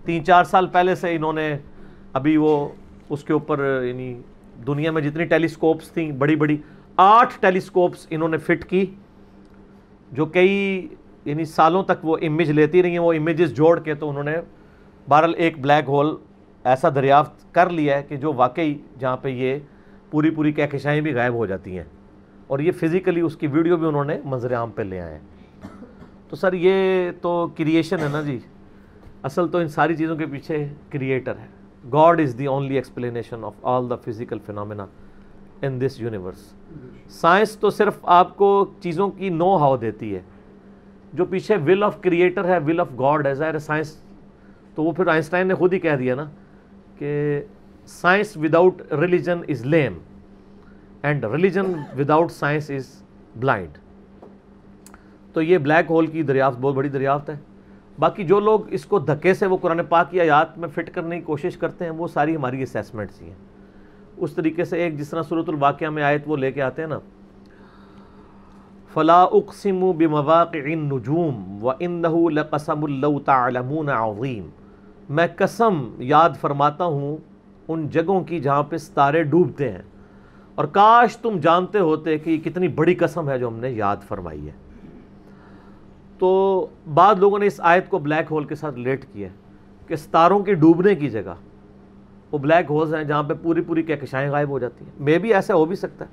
تین 0.04 0.24
چار 0.24 0.44
سال 0.44 0.66
پہلے 0.66 0.94
سے 0.94 1.14
انہوں 1.14 1.32
نے 1.32 1.58
ابھی 2.12 2.36
وہ 2.36 2.68
اس 3.08 3.24
کے 3.24 3.32
اوپر 3.32 3.82
یعنی 3.84 4.20
دنیا 4.66 4.90
میں 4.90 5.02
جتنی 5.02 5.24
ٹیلیسکوپس 5.24 5.90
تھیں، 5.90 6.12
بڑی 6.12 6.36
بڑی 6.36 6.56
آٹھ 6.96 7.34
ٹیلیسکوپس 7.40 8.06
انہوں 8.10 8.28
نے 8.28 8.36
فٹ 8.36 8.64
کی، 8.64 8.86
جو 10.12 10.26
کئی 10.26 10.88
یعنی 11.24 11.44
سالوں 11.44 11.82
تک 11.82 12.04
وہ 12.04 12.16
امیج 12.22 12.50
لیتی 12.50 12.82
رہی 12.82 12.90
ہیں، 12.90 12.98
وہ 12.98 13.12
امیجز 13.12 13.54
جوڑ 13.54 13.80
کے 13.80 13.94
تو 13.94 14.10
انہوں 14.10 14.24
نے 14.24 14.36
بہرحال 15.08 15.34
ایک 15.36 15.60
بلیک 15.60 15.88
ہول 15.88 16.16
ایسا 16.64 16.88
دریافت 16.94 17.54
کر 17.54 17.70
لیا 17.70 17.98
ہے 17.98 18.02
کہ 18.02 18.16
جو 18.16 18.32
واقعی 18.32 18.74
جہاں 18.98 19.16
پہ 19.16 19.28
یہ 19.28 19.58
پوری 20.10 20.30
پوری 20.30 20.52
کہکشائیں 20.52 21.00
بھی 21.00 21.14
غائب 21.14 21.34
ہو 21.34 21.46
جاتی 21.46 21.76
ہیں۔ 21.76 21.84
اور 22.46 22.58
یہ 22.58 22.72
فزیکلی 22.72 23.20
اس 23.20 23.36
کی 23.36 23.46
ویڈیو 23.46 23.76
بھی 23.76 23.86
انہوں 23.86 24.04
نے 24.04 24.20
منظر 24.24 24.54
عام 24.54 24.70
پہ 24.70 24.82
لے 24.82 25.00
آئے 25.00 25.12
ہیں۔ 25.12 25.39
تو 26.30 26.36
سر 26.36 26.52
یہ 26.52 27.10
تو 27.20 27.46
کریشن 27.56 27.98
ہے 27.98 28.08
نا 28.12 28.20
جی۔ 28.22 28.38
اصل 29.22 29.48
تو 29.48 29.58
ان 29.58 29.68
ساری 29.68 29.94
چیزوں 29.96 30.16
کے 30.16 30.26
پیچھے 30.26 30.66
کریٹر 30.90 31.36
ہے۔ 31.38 31.46
God 31.92 32.20
is 32.20 32.38
the 32.38 32.46
only 32.46 32.74
explanation 32.74 33.44
of 33.44 33.54
all 33.62 33.90
the 33.90 33.96
physical 33.96 34.38
phenomena 34.46 34.86
in 35.62 35.80
this 35.80 36.00
universe 36.00 36.52
science 37.20 37.56
تو 37.56 37.70
صرف 37.70 37.98
آپ 38.02 38.36
کو 38.36 38.50
چیزوں 38.80 39.08
کی 39.10 39.28
نو 39.28 39.56
ہاؤ 39.56 39.76
دیتی 39.76 40.14
ہے۔ 40.14 40.20
جو 41.12 41.24
پیچھے 41.24 41.56
ول 41.56 41.82
آف 41.82 42.00
کریٹر 42.00 42.44
ہے 42.44 42.58
ول 42.58 42.80
آف 42.80 42.88
گاڈ 42.98 43.26
ہے، 43.26 43.34
ظاہر 43.34 43.58
سائنس 43.58 43.96
تو 44.74 44.84
وہ 44.84 44.92
پھر 44.92 45.06
آئنسٹائن 45.06 45.48
نے 45.48 45.54
خود 45.54 45.72
ہی 45.72 45.78
کہہ 45.78 45.96
دیا 45.98 46.14
نا 46.14 46.24
کہ 46.98 47.42
science 47.86 48.36
without 48.36 48.82
religion 48.92 49.40
is 49.48 49.66
lame 49.66 49.98
and 51.02 51.24
religion 51.24 51.72
without 51.98 52.30
science 52.30 52.70
is 52.70 53.02
blind 53.36 53.78
تو 55.32 55.42
یہ 55.42 55.58
بلیک 55.58 55.90
ہول 55.90 56.06
کی 56.06 56.22
دریافت 56.22 56.58
بہت 56.60 56.74
بڑی 56.74 56.88
دریافت 56.88 57.30
ہے۔ 57.30 57.38
باقی 57.98 58.24
جو 58.24 58.40
لوگ 58.40 58.60
اس 58.70 58.84
کو 58.84 58.98
دھکے 58.98 59.34
سے 59.34 59.46
وہ 59.46 59.56
قرآن 59.56 59.80
پاک 59.88 60.10
کی 60.10 60.20
آیات 60.20 60.58
میں 60.58 60.68
فٹ 60.68 60.90
کرنے 60.90 61.16
کی 61.16 61.22
کوشش 61.22 61.56
کرتے 61.56 61.84
ہیں، 61.84 61.92
وہ 61.92 62.08
ساری 62.08 62.36
ہماری 62.36 62.62
اسیسمنٹس 62.62 63.22
ہی 63.22 63.26
ہیں۔ 63.26 63.34
اس 64.16 64.32
طریقے 64.32 64.64
سے 64.64 64.78
ایک 64.78 64.98
جس 64.98 65.08
طرح 65.08 65.22
صورت 65.22 65.48
الواقعہ 65.48 65.90
میں 65.90 66.02
آیت 66.02 66.22
وہ 66.26 66.36
لے 66.36 66.52
کے 66.52 66.62
آتے 66.62 66.82
ہیں 66.82 66.88
نا۔ 66.88 66.98
فلا 68.94 69.22
اقسم 69.22 69.92
بمواقع 69.98 70.58
النجوم 70.58 71.64
وانه 71.64 72.18
لقسم 72.32 72.86
لو 72.86 73.18
تعلمون 73.18 73.88
عظیم 73.88 74.48
میں 75.08 75.26
قسم 75.36 75.90
یاد 75.98 76.30
فرماتا 76.40 76.84
ہوں 76.84 77.16
ان 77.68 77.88
جگہوں 77.88 78.20
کی 78.20 78.40
جہاں 78.40 78.62
پہ 78.62 78.76
ستارے 78.76 79.22
ڈوبتے 79.22 79.72
ہیں۔ 79.72 79.82
اور 80.54 80.64
کاش 80.64 81.16
تم 81.16 81.38
جانتے 81.38 81.78
ہوتے 81.78 82.18
کہ 82.18 82.30
یہ 82.30 82.38
کتنی 82.38 82.68
بڑی 82.68 82.94
قسم 82.94 83.28
ہے 83.28 83.38
جو 83.38 83.48
ہم 83.48 83.56
نے 83.56 83.70
یاد 83.70 83.96
فرمائی 84.08 84.46
ہے۔ 84.46 84.52
تو 86.20 86.66
بعض 86.94 87.18
لوگوں 87.18 87.38
نے 87.38 87.46
اس 87.46 87.60
آیت 87.62 87.88
کو 87.88 87.98
بلیک 87.98 88.32
ہول 88.32 88.44
کے 88.44 88.54
ساتھ 88.54 88.74
ریلیٹ 88.74 89.04
کیا 89.12 89.28
کہ 89.86 89.96
ستاروں 89.96 90.40
کے 90.40 90.54
ڈوبنے 90.54 90.94
کی 90.94 91.10
جگہ 91.10 91.34
وہ 92.32 92.38
بلیک 92.38 92.70
ہولز 92.70 92.94
ہیں 92.94 93.04
جہاں 93.04 93.22
پہ 93.22 93.34
پوری 93.42 93.60
پوری 93.60 93.82
کہکشائیں 93.82 94.30
غائب 94.30 94.48
ہو 94.48 94.58
جاتی 94.58 94.84
ہیں۔ 94.84 94.92
مے 94.98 95.18
بھی 95.18 95.34
ایسا 95.34 95.54
ہو 95.54 95.64
بھی 95.64 95.76
سکتا 95.76 96.04
ہے۔ 96.04 96.10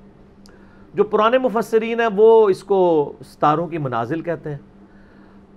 جو 0.94 1.04
پرانے 1.04 1.38
مفسرین 1.38 2.00
ہیں 2.00 2.08
وہ 2.16 2.50
اس 2.50 2.64
کو 2.64 3.14
ستاروں 3.26 3.68
کی 3.68 3.78
منازل 3.78 4.22
کہتے 4.22 4.50
ہیں۔ 4.50 4.58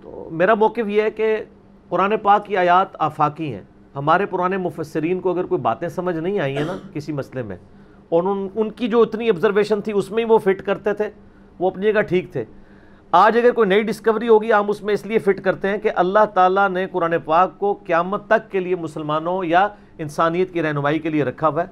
تو 0.01 0.29
میرا 0.31 0.53
موقف 0.53 0.87
یہ 0.87 1.01
ہے 1.01 1.11
کہ 1.11 1.37
قرآن 1.89 2.13
پاک 2.21 2.45
کی 2.45 2.57
آیات 2.57 2.87
آفاقی 2.99 3.53
ہیں۔ 3.53 3.63
ہمارے 3.95 4.25
پرانے 4.25 4.57
مفسرین 4.57 5.19
کو 5.19 5.31
اگر 5.31 5.45
کوئی 5.45 5.61
باتیں 5.61 5.87
سمجھ 5.87 6.17
نہیں 6.17 6.39
آئی 6.39 6.57
ہیں 6.57 6.65
نا 6.65 6.77
کسی 6.93 7.13
مسئلے 7.13 7.41
میں، 7.41 7.57
اور 8.09 8.23
ان 8.23 8.47
ان 8.55 8.71
کی 8.71 8.87
جو 8.87 9.01
اتنی 9.01 9.29
آبزرویشن 9.29 9.81
تھی 9.81 9.93
اس 9.93 10.11
میں 10.11 10.23
ہی 10.23 10.29
وہ 10.29 10.37
فٹ 10.37 10.61
کرتے 10.61 10.93
تھے، 10.93 11.09
وہ 11.59 11.69
اپنی 11.69 11.91
جگہ 11.91 12.01
ٹھیک 12.01 12.31
تھے۔ 12.31 12.45
آج 13.11 13.37
اگر 13.37 13.51
کوئی 13.51 13.69
نئی 13.69 13.81
ڈسکوری 13.81 14.27
ہوگی، 14.27 14.53
ہم 14.53 14.69
اس 14.69 14.83
میں 14.83 14.93
اس 14.93 15.05
لیے 15.05 15.19
فٹ 15.19 15.41
کرتے 15.41 15.67
ہیں 15.67 15.77
کہ 15.77 15.91
اللہ 15.95 16.25
تعالیٰ 16.33 16.69
نے 16.69 16.87
قرآن 16.91 17.13
پاک 17.25 17.57
کو 17.57 17.73
قیامت 17.73 18.27
تک 18.27 18.51
کے 18.51 18.59
لیے 18.59 18.75
مسلمانوں 18.75 19.43
یا 19.45 19.67
انسانیت 19.97 20.53
کی 20.53 20.61
رہنمائی 20.61 20.99
کے 20.99 21.09
لیے 21.09 21.23
رکھا 21.23 21.47
ہوا 21.47 21.63
ہے۔ 21.63 21.67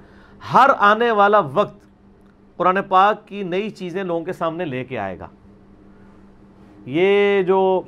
ہر 0.53 0.69
آنے 0.77 1.11
والا 1.11 1.39
وقت 1.39 1.79
قرآن 2.57 2.77
پاک 2.87 3.27
کی 3.27 3.43
نئی 3.43 3.69
چیزیں 3.69 4.03
لوگوں 4.03 4.25
کے 4.25 4.33
سامنے 4.33 4.65
لے 4.65 4.83
کے 4.83 4.99
آئے 4.99 5.19
گا۔ 5.19 5.27
یہ 6.85 7.41
جو 7.43 7.81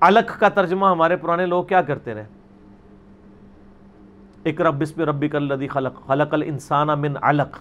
الک 0.00 0.40
کا 0.40 0.48
ترجمہ 0.48 0.86
ہمارے 0.86 1.16
پرانے 1.16 1.46
لوگ 1.46 1.64
کیا 1.64 1.82
کرتے 1.82 2.14
رہے؟ 2.14 2.26
ایک 4.42 4.60
رب 4.60 4.80
بسم 4.80 5.02
ربی 5.02 5.28
کلدی 5.28 5.68
خلق 5.68 6.06
خلق 6.06 6.34
الانسان 6.34 6.88
من 6.88 7.16
علق۔ 7.22 7.58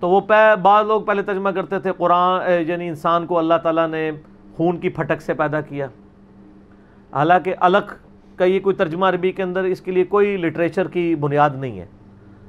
تو 0.00 0.08
وہ 0.08 0.20
پہ 0.20 0.54
بعض 0.62 0.86
لوگ 0.86 1.02
پہلے 1.02 1.22
ترجمہ 1.22 1.50
کرتے 1.50 1.78
تھے، 1.78 1.92
قرآن 1.96 2.40
یعنی 2.68 2.88
انسان 2.88 3.26
کو 3.26 3.38
اللہ 3.38 3.54
تعالیٰ 3.62 3.88
نے 3.88 4.10
خون 4.56 4.80
کی 4.80 4.88
پھٹک 4.88 5.22
سے 5.22 5.34
پیدا 5.34 5.60
کیا۔ 5.60 5.86
حالانکہ 7.12 7.54
الگ 7.60 7.94
کا 8.36 8.44
یہ 8.44 8.60
کوئی 8.60 8.76
ترجمہ 8.76 9.06
عربی 9.06 9.32
کے 9.32 9.42
اندر 9.42 9.64
اس 9.64 9.80
کے 9.80 9.90
لیے 9.90 10.04
کوئی 10.04 10.36
لٹریچر 10.36 10.88
کی 10.88 11.14
بنیاد 11.14 11.50
نہیں 11.50 11.80
ہے۔ 11.80 11.86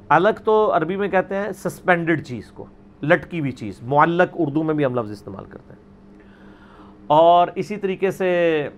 الگ 0.10 0.42
تو 0.44 0.78
عربی 0.78 0.96
میں 0.96 1.08
کہتے 1.08 1.36
ہیں 1.36 1.52
سسپینڈڈ 1.52 2.24
چیز 2.24 2.52
کو، 2.52 2.66
لٹکی 3.04 3.40
ہوئی 3.40 3.52
چیز، 3.52 3.82
معلق 3.82 4.30
اردو 4.34 4.64
میں 4.64 4.74
بھی 4.74 4.86
ہم 4.86 4.96
لفظ 4.96 5.12
استعمال 5.12 5.46
کرتے 5.46 5.74
ہیں۔ 5.74 5.82
اور 7.08 7.48
اسی 7.56 7.78
طریقے 7.78 8.12
سے 8.12 8.70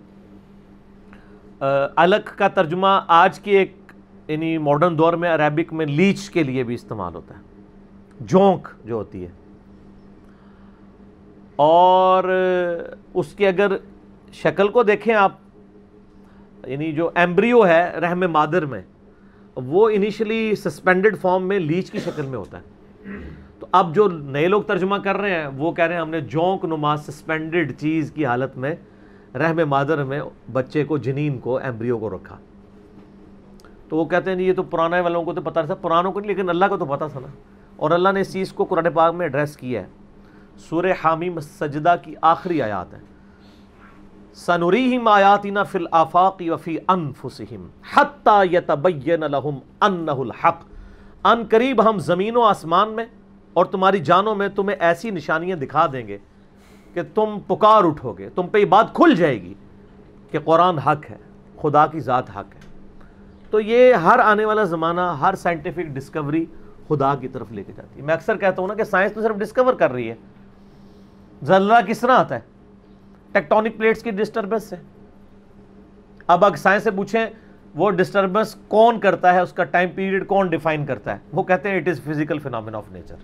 الگ 1.96 2.15
کا 2.38 2.48
ترجمہ 2.48 3.00
آج 3.08 3.39
کی 3.39 3.51
ایک 3.51 3.75
یعنی 4.27 4.58
ماڈرن 4.58 4.98
دور 4.98 5.13
میں 5.13 5.30
عربک 5.30 5.74
میں 5.74 5.86
لیچ 5.86 6.30
کے 6.30 6.44
لیے 6.44 6.63
بھی 6.63 6.75
استعمال 6.75 7.15
ہوتا 7.15 7.36
ہے۔ 7.36 7.42
جونک 8.20 8.68
جو 8.86 8.96
ہوتی 8.96 9.25
ہے۔ 9.25 9.30
اور 11.55 12.24
اس 13.13 13.33
کی 13.33 13.48
اگر 13.48 13.75
شکل 14.33 14.67
کو 14.67 14.83
دیکھیں 14.83 15.13
آپ 15.13 15.31
یعنی 16.67 16.91
جو 16.91 17.10
ایمبریو 17.15 17.67
ہے 17.67 17.91
رحم 18.01 18.19
مادر 18.19 18.65
میں، 18.65 18.81
وہ 19.55 19.89
انیشلی 19.89 20.55
سسپینڈڈ 20.55 21.17
فارم 21.22 21.48
میں 21.48 21.60
لیچ 21.60 21.91
کی 21.91 22.00
شکل 22.00 22.22
میں 22.22 22.38
ہوتا 22.38 22.60
ہے۔ 22.60 22.63
تو 23.60 23.67
اب 23.72 23.95
جو 23.95 24.07
نئے 24.07 24.48
لوگ 24.48 24.62
ترجمہ 24.62 24.95
کر 24.95 25.17
رہے 25.17 25.36
ہیں، 25.36 25.48
وہ 25.48 25.72
کہہ 25.72 25.83
رہے 25.83 25.93
ہیں 25.93 26.01
ہم 26.01 26.10
نے 26.10 26.22
جونک 26.22 26.65
نما 26.65 26.98
سسپینڈڈ 26.98 27.72
چیز 27.77 28.12
کی 28.12 28.25
حالت 28.25 28.57
میں 28.57 28.75
رحم 29.36 29.69
مادر 29.69 30.03
میں 30.03 30.22
بچے 30.51 30.83
کو، 30.83 30.98
جنین 30.98 31.39
کو، 31.39 31.57
ایمبریو 31.57 31.98
کو 31.98 32.10
رکھا۔ 32.10 32.38
تو 33.89 33.98
وہ 33.98 34.05
کہتے 34.05 34.29
ہیں 34.31 34.38
جی، 34.38 34.43
یہ 34.43 34.53
تو 34.53 34.63
پرانے 34.63 35.00
والوں 35.00 35.24
کو 35.24 35.33
تو 35.33 35.41
پتہ 35.41 35.60
تھا 35.65 35.75
پرانوں 35.75 36.12
کو 36.12 36.19
نہیں، 36.19 36.27
لیکن 36.27 36.50
اللہ 36.50 36.65
کو 36.69 36.77
تو 36.77 36.86
پتہ 36.86 37.05
تھا 37.12 37.19
نا۔ 37.19 37.27
اور 37.75 37.91
اللہ 37.91 38.10
نے 38.10 38.22
اس 38.22 38.33
چیز 38.33 38.53
کو 38.53 38.63
قرآن 38.63 38.91
پاک 38.93 39.13
میں 39.13 39.25
ایڈریس 39.25 39.57
کیا 39.57 39.81
ہے۔ 39.81 39.88
سورہ 40.57 40.93
حامیم 41.03 41.39
سجدہ 41.39 41.95
کی 42.01 42.15
آخری 42.22 42.62
آیات 42.62 42.93
ہے 42.93 43.00
سنوریہم 44.33 45.07
آیاتنا 45.07 45.63
فی 45.63 45.77
الافاق 45.77 46.41
وفی 46.48 46.77
انفسہم 46.88 47.67
حتی 47.93 48.55
یتبین 48.55 49.19
لہم 49.19 49.60
انہ 49.81 50.12
الحق۔ 50.12 50.63
ان 51.24 51.43
قریب 51.50 51.89
ہم 51.89 52.00
زمین 52.00 52.36
و 52.36 52.41
آسمان 52.41 52.89
میں 52.89 53.05
اور 53.53 53.65
تمہاری 53.65 54.00
جانوں 54.00 54.36
میں 54.36 54.48
تمہیں 54.48 54.77
ایسی 54.79 55.10
نشانیاں 55.10 55.57
دکھا 55.57 55.86
دیں 55.93 56.07
گے 56.07 56.17
کہ 56.93 57.01
تم 57.15 57.38
پکار 57.48 57.83
اٹھو 57.83 58.13
گے 58.13 58.29
تم 58.29 58.48
پہ 58.48 58.57
یہ 58.57 58.65
بات 58.65 58.93
کھل 58.93 59.15
جائے 59.15 59.41
گی 59.41 59.53
کہ 60.31 60.39
قرآن 60.39 60.77
حق 60.77 61.12
ہے، 61.12 61.17
خدا 61.62 61.88
کی 61.88 62.00
ذات 62.00 62.29
حق 62.29 62.55
ہے۔ 62.55 62.60
تو 63.50 63.60
یہ 63.60 63.93
ہر 63.93 64.19
آنے 64.19 64.45
والا 64.45 64.63
زمانہ، 64.63 65.01
ہر 65.01 65.36
سائنٹیفک 65.36 65.88
ڈسکوری 65.93 66.45
خدا 66.88 67.15
کی 67.15 67.27
طرف 67.27 67.51
لے 67.51 67.63
کے 67.63 67.74
جاتی 67.75 68.00
ہے۔ 68.00 68.05
میں 68.05 68.13
اکثر 68.13 68.38
کہتا 68.38 68.62
ہوں 68.62 68.67
نا 68.67 68.74
کہ 68.74 68.83
سائنس 68.83 69.13
تو 69.13 69.22
صرف 69.22 69.36
ڈسکور 69.36 69.74
کر 69.74 69.91
رہی 69.91 70.10
ہے۔ 70.10 70.15
زلزلہ 71.43 71.73
کس 71.88 72.00
طرح 72.00 72.12
آتا 72.12 72.35
ہے؟ 72.35 72.39
ٹیکٹونک 73.31 73.77
پلیٹس 73.77 74.03
کی 74.03 74.12
ڈسٹربنس 74.12 74.63
سے۔ 74.63 74.75
اب 76.27 76.45
اگر 76.45 76.55
سائنس 76.55 76.83
سے 76.83 76.91
پوچھیں، 76.91 77.25
وہ 77.75 77.91
ڈسٹربنس 77.91 78.55
کون 78.67 79.00
کرتا 79.00 79.33
ہے؟ 79.33 79.39
اس 79.39 79.53
کا 79.53 79.63
ٹائم 79.63 79.89
پیریڈ 79.95 80.27
کون 80.27 80.47
ڈیفائن 80.47 80.85
کرتا 80.85 81.12
ہے؟ 81.12 81.17
وہ 81.33 81.43
کہتے 81.43 81.69
ہیں 81.69 81.77
it 81.77 81.88
is 81.88 82.01
physical 82.03 82.39
phenomena 82.39 82.77
of 82.77 82.91
nature 82.91 83.15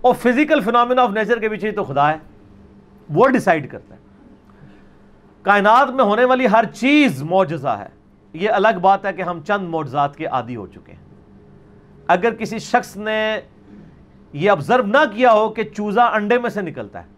اور 0.00 0.14
فزیکل 0.14 0.60
فنامنا 0.60 1.02
آف 1.02 1.10
نیچر 1.10 1.38
کے 1.38 1.48
پیچھے 1.48 1.70
تو 1.70 1.84
خدا 1.84 2.12
ہے۔ 2.12 2.16
وہ 3.10 3.28
ڈیسائیڈ 3.28 3.70
کرتا 3.70 3.94
ہے۔ 3.94 4.00
کائنات 5.42 5.90
میں 5.90 6.04
ہونے 6.04 6.24
والی 6.24 6.46
ہر 6.52 6.64
چیز 6.74 7.22
معجزہ 7.22 7.68
ہے۔ 7.68 7.88
یہ 8.32 8.50
الگ 8.50 8.78
بات 8.80 9.06
ہے 9.06 9.12
کہ 9.12 9.22
ہم 9.22 9.40
چند 9.46 9.68
معجزات 9.68 10.16
کے 10.16 10.26
عادی 10.26 10.56
ہو 10.56 10.66
چکے 10.66 10.92
ہیں۔ 10.92 11.06
اگر 12.06 12.34
کسی 12.34 12.58
شخص 12.58 12.96
نے 12.96 13.40
یہ 14.32 14.50
آبزرو 14.50 14.82
نہ 14.82 15.04
کیا 15.14 15.32
ہو 15.32 15.48
کہ 15.48 15.62
چوزا 15.64 16.04
انڈے 16.04 16.38
میں 16.38 16.50
سے 16.50 16.62
نکلتا 16.62 17.00
ہے 17.00 17.17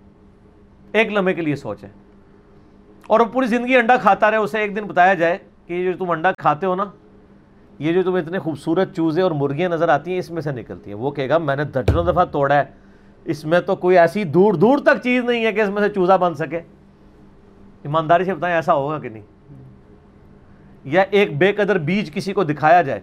ایک 0.93 1.13
لمحے 1.13 1.35
کے 1.35 1.43
لیے 1.43 1.57
سوچیں۔ 1.57 1.89
اور 3.07 3.21
وہ 3.21 3.25
پوری 3.25 3.47
زندگی 3.47 3.77
انڈا 3.77 3.97
کھاتا 3.97 4.31
رہے، 4.31 4.37
اسے 4.37 4.59
ایک 4.59 4.77
دن 4.77 4.85
بتایا 4.85 5.15
جائے 5.15 5.39
کہ 5.67 5.73
یہ 5.73 5.93
جو 5.93 6.05
تم 6.05 6.11
انڈا 6.11 6.33
کھاتے 6.33 6.67
ہو 6.67 6.75
نا، 6.75 6.85
یہ 7.79 7.93
جو 7.93 8.03
تم 8.03 8.15
اتنے 8.15 8.39
خوبصورت 8.39 8.97
چوزے 8.97 9.23
اور 9.23 9.31
مرغیاں 9.31 9.69
نظر 9.69 9.89
آتی 9.89 10.13
ہیں، 10.13 10.19
اس 10.19 10.31
میں 10.31 10.43
سے 10.43 10.53
نکلتی 10.53 10.91
ہیں۔ 10.91 10.99
وہ 10.99 11.11
کہے 11.11 11.29
گا، 11.29 11.39
میں 11.39 11.57
نے 11.57 11.65
درجنوں 11.65 12.05
دفعہ 12.05 12.25
توڑا 12.25 12.55
ہے، 12.55 12.65
اس 13.25 13.45
میں 13.45 13.61
تو 13.61 13.77
کوئی 13.77 13.99
ایسی 13.99 14.25
دور 14.25 14.55
دور 14.55 14.79
تک 14.79 15.03
چیز 15.03 15.25
نہیں 15.25 15.45
ہے 15.45 15.53
کہ 15.53 15.61
اس 15.61 15.69
میں 15.69 15.83
سے 15.83 15.89
چوزا 15.89 16.17
بن 16.17 16.35
سکے۔ 16.35 16.57
ایمانداری 17.83 18.25
سے 18.25 18.35
بتائیں 18.35 18.57
ایسا 18.57 18.75
ہوگا 18.75 18.99
کہ 18.99 19.09
نہیں؟ 19.09 19.23
یا 20.85 21.05
ایک 21.11 21.39
بے 21.39 21.53
قدر 21.53 21.79
بیج 21.79 22.13
کسی 22.13 22.33
کو 22.33 22.45
دکھایا 22.45 22.83
جائے 22.83 23.01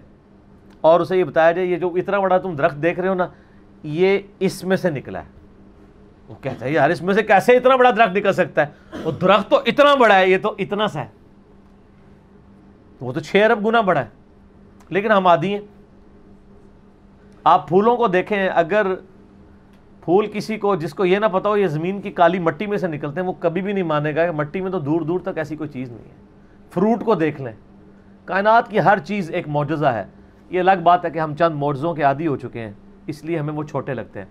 اور 0.82 1.00
اسے 1.00 1.18
یہ 1.18 1.24
بتایا 1.24 1.52
جائے، 1.52 1.68
یہ 1.68 1.78
جو 1.78 1.94
اتنا 1.96 2.20
بڑا 2.20 2.38
تم 2.38 2.56
درخت 2.56 2.82
دیکھ 2.82 3.00
رہے 3.00 3.08
ہو 3.08 3.14
نا، 3.14 3.28
یہ 3.84 4.20
اس 4.40 4.64
میں 4.64 4.78
سے 4.78 4.90
نکلا 4.90 5.20
ہے۔ 5.20 5.37
وہ 6.28 6.36
کہتا 6.42 6.66
ہے، 6.66 6.72
یار 6.72 6.90
اس 6.90 7.02
میں 7.02 7.14
سے 7.14 7.24
کیسے 7.24 7.58
اتنا 7.58 7.76
بڑا 7.76 7.92
درخت 7.92 8.18
نکل 8.18 8.34
سکتا 8.34 8.68
ہے؟ 8.68 9.00
وہ 9.04 9.12
درخت 9.12 9.50
تو 9.50 9.62
اتنا 9.66 9.96
بڑا 9.96 10.16
ہے، 10.16 10.30
یہ 10.30 10.38
تو 10.38 10.56
اتنا 10.58 10.88
سا 10.88 11.02
ہے۔ 11.02 11.08
وہ 13.02 13.14
تو 13.14 13.20
چھ 13.20 13.36
ارب 13.36 13.68
گنا 13.68 13.82
بڑا 13.82 14.02
ہے، 14.02 14.08
لیکن 14.90 15.12
ہم 15.12 15.28
آدھی 15.28 15.54
ہیں۔ 15.54 15.62
آپ 17.44 17.68
پھولوں 17.68 17.98
کو 17.98 18.08
دیکھیں، 18.08 18.50
اگر 18.54 18.88
پھول 20.04 20.28
کسی 20.34 20.58
کو، 20.58 20.76
جس 20.76 20.94
کو 20.94 21.06
یہ 21.06 21.20
نہ 21.20 21.26
پتا 21.26 21.50
ہو، 21.50 21.58
یہ 21.58 21.68
زمین 21.68 22.02
کی 22.02 22.12
کالی 22.12 22.40
مٹی 22.40 22.66
میں 22.66 22.78
سے 22.78 22.88
نکلتے 22.88 23.20
ہیں، 23.20 23.28
وہ 23.28 23.34
کبھی 23.40 23.62
بھی 23.62 23.74
نہیں 23.74 23.84
مانے 23.84 24.16
گا 24.16 24.26
کہ 24.26 24.32
مٹی 24.32 24.62
میں 24.62 24.72
تو 24.72 24.80
دور 24.80 25.02
دور 25.02 25.20
تک 25.20 25.38
ایسی 25.38 25.56
کوئی 25.56 25.70
چیز 25.70 25.90
نہیں 25.90 26.06
ہے۔ 26.06 26.28
فروٹ 26.72 27.06
کو 27.06 27.16
دیکھ 27.16 27.42
لیں۔ 27.42 27.54
کائنات 28.26 28.70
کی 28.70 28.80
ہر 28.80 29.00
چیز 29.00 29.32
ایک 29.32 29.48
معجزہ 29.48 29.86
ہے۔ 29.86 30.06
یہ 30.50 30.60
الگ 30.60 30.80
بات 30.84 31.06
ہے 31.06 31.10
کہ 31.10 31.20
ہم 31.20 31.36
چند 31.36 31.56
معجزوں 31.56 31.96
کے 31.96 32.04
عادی 32.04 32.28
ہو 32.28 32.38
چکے 32.38 32.60
ہیں، 32.60 32.72
اس 33.08 33.24
لیے 33.24 33.40
ہمیں 33.40 33.54
وہ 33.54 33.64
چھوٹے 33.64 33.94
لگتے 33.94 34.20
ہیں۔ 34.20 34.26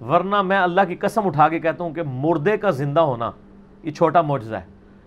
ورنہ 0.00 0.42
میں 0.42 0.58
اللہ 0.58 0.80
کی 0.88 0.94
قسم 0.94 1.26
اٹھا 1.26 1.48
کے 1.48 1.58
کہتا 1.58 1.84
ہوں 1.84 1.94
کہ 1.94 2.02
مردے 2.06 2.56
کا 2.56 2.70
زندہ 2.70 3.00
ہونا 3.00 3.30
یہ 3.82 3.90
چھوٹا 3.90 4.20
معجزہ 4.20 4.54
ہے۔ 4.54 4.64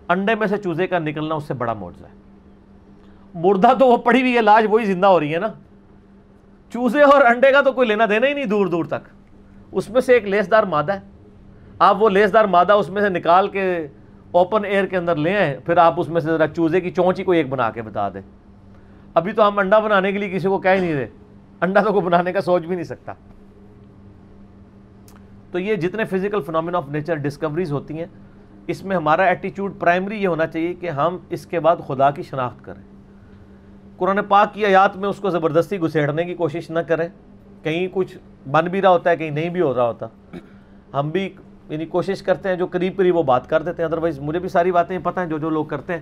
انڈے 0.08 0.34
میں 0.34 0.46
سے 0.46 0.56
چوزے 0.56 0.86
کا 0.86 0.98
نکلنا 0.98 1.34
اس 1.34 1.44
سے 1.44 1.54
بڑا 1.54 1.72
معجزہ 1.72 2.06
ہے۔ 2.06 2.20
مردہ 3.34 3.68
تو 3.78 3.86
وہ 3.86 3.96
پڑی 3.96 4.20
ہوئی 4.20 4.36
ہے، 4.36 4.40
لاش 4.40 4.64
وہی 4.70 4.84
زندہ 4.84 5.06
ہو 5.06 5.20
رہی 5.20 5.34
ہے 5.34 5.38
نا۔ 5.38 5.46
چوزے 6.72 7.02
اور 7.02 7.24
انڈے 7.24 7.52
کا 7.52 7.60
تو 7.60 7.72
کوئی 7.72 7.88
لینا 7.88 8.06
دینا 8.10 8.26
ہی 8.26 8.34
نہیں 8.34 8.44
دور 8.44 8.66
دور 8.66 8.84
تک۔ 8.84 9.08
اس 9.72 9.90
میں 9.90 10.00
سے 10.00 10.12
ایک 10.12 10.24
لیس 10.24 10.50
دار 10.50 10.62
مادہ 10.62 10.92
ہے۔ 10.92 11.00
آپ 11.78 12.02
وہ 12.02 12.08
لیس 12.08 12.32
دار 12.32 12.44
مادہ 12.44 12.72
اس 12.72 12.88
میں 12.88 13.02
سے 13.02 13.08
نکال 13.08 13.48
کے 13.48 13.86
اوپن 14.30 14.64
ایئر 14.64 14.86
کے 14.86 14.96
اندر 14.96 15.16
لے 15.16 15.36
آئیں، 15.36 15.56
پھر 15.66 15.76
آپ 15.76 15.94
اس 15.96 16.08
میں 16.08 16.20
سے 16.20 16.26
ذرا 16.26 16.48
چوزے 16.48 16.80
کی 16.80 16.90
چونچی 16.90 17.24
کو 17.24 17.32
ایک 17.32 17.48
بنا 17.48 17.70
کے 17.70 17.82
بتا 17.82 18.08
دیں 18.08 18.20
ابھی 19.14 19.32
تو 19.32 19.48
ہم 19.48 19.58
انڈا 19.58 19.78
بنانے 19.78 20.12
کے 20.12 20.18
لیے 20.18 20.30
کسی 20.30 20.48
کو 20.48 20.58
کہہ 20.58 20.70
ہی 20.70 20.80
نہیں 20.80 20.94
رہے۔ 20.94 21.08
انڈا 21.60 21.80
تو 21.80 21.92
کوئی 21.92 22.06
بنانے 22.06 22.32
کا 22.32 22.40
سوچ 22.40 22.62
بھی 22.62 22.74
نہیں 22.74 22.84
سکتا۔ 22.84 23.12
تو 25.50 25.58
یہ 25.58 25.74
جتنے 25.74 26.04
physical 26.04 26.42
phenomena 26.42 26.78
of 26.78 26.88
nature 26.88 27.14
discoveries 27.14 27.72
ہوتی 27.72 27.98
ہیں، 27.98 28.06
اس 28.66 28.84
میں 28.84 28.96
ہمارا 28.96 29.22
ایٹیچیوڈ 29.22 29.80
پرائمری 29.80 30.22
یہ 30.22 30.28
ہونا 30.28 30.46
چاہیے 30.46 30.74
کہ 30.74 30.90
ہم 30.90 31.18
اس 31.30 31.46
کے 31.46 31.60
بعد 31.60 31.76
خدا 31.86 32.10
کی 32.10 32.22
شناخت 32.22 32.64
کریں۔ 32.64 32.82
قرآن 33.96 34.18
پاک 34.28 34.54
کی 34.54 34.66
آیات 34.66 34.96
میں 34.96 35.08
اس 35.08 35.16
کو 35.16 35.30
زبردستی 35.30 35.80
گھسیڑنے 35.80 36.24
کی 36.24 36.34
کوشش 36.34 36.70
نہ 36.70 36.78
کریں۔ 36.78 37.08
کہیں 37.62 37.88
کچھ 37.92 38.18
بن 38.50 38.64
بھی 38.64 38.82
رہا 38.82 38.90
ہوتا 38.90 39.10
ہے، 39.10 39.16
کہیں 39.16 39.30
نہیں 39.30 39.48
بھی 39.48 39.60
ہو 39.60 39.74
رہا 39.74 39.84
ہوتا۔ 39.84 40.06
ہم 40.94 41.10
بھی 41.10 41.34
یعنی 41.68 41.86
کوشش 41.86 42.22
کرتے 42.22 42.48
ہیں، 42.48 42.56
جو 42.56 42.66
قریب 42.66 42.96
قریب 42.96 43.16
وہ 43.16 43.22
بات 43.22 43.48
کر 43.48 43.62
دیتے 43.62 43.82
ہیں۔ 43.82 43.88
ادروائز 43.88 44.18
مجھے 44.18 44.38
بھی 44.38 44.48
ساری 44.48 44.72
باتیں 44.72 44.98
پتہ 45.02 45.20
ہیں، 45.20 45.26
جو 45.26 45.38
جو 45.38 45.50
لوگ 45.50 45.64
کرتے 45.64 45.92
ہیں۔ 45.92 46.00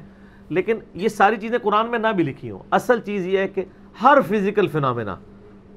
لیکن 0.49 0.77
یہ 0.95 1.09
ساری 1.09 1.37
چیزیں 1.37 1.59
قرآن 1.59 1.91
میں 1.91 1.99
نہ 1.99 2.07
بھی 2.17 2.25
لکھی 2.25 2.51
ہوں۔ 2.51 2.59
اصل 2.71 3.01
چیز 3.01 3.27
یہ 3.27 3.39
ہے 3.39 3.49
کہ 3.49 3.65
ہر 4.03 4.19
فزیکل 4.29 4.69
فنامنا 4.69 5.17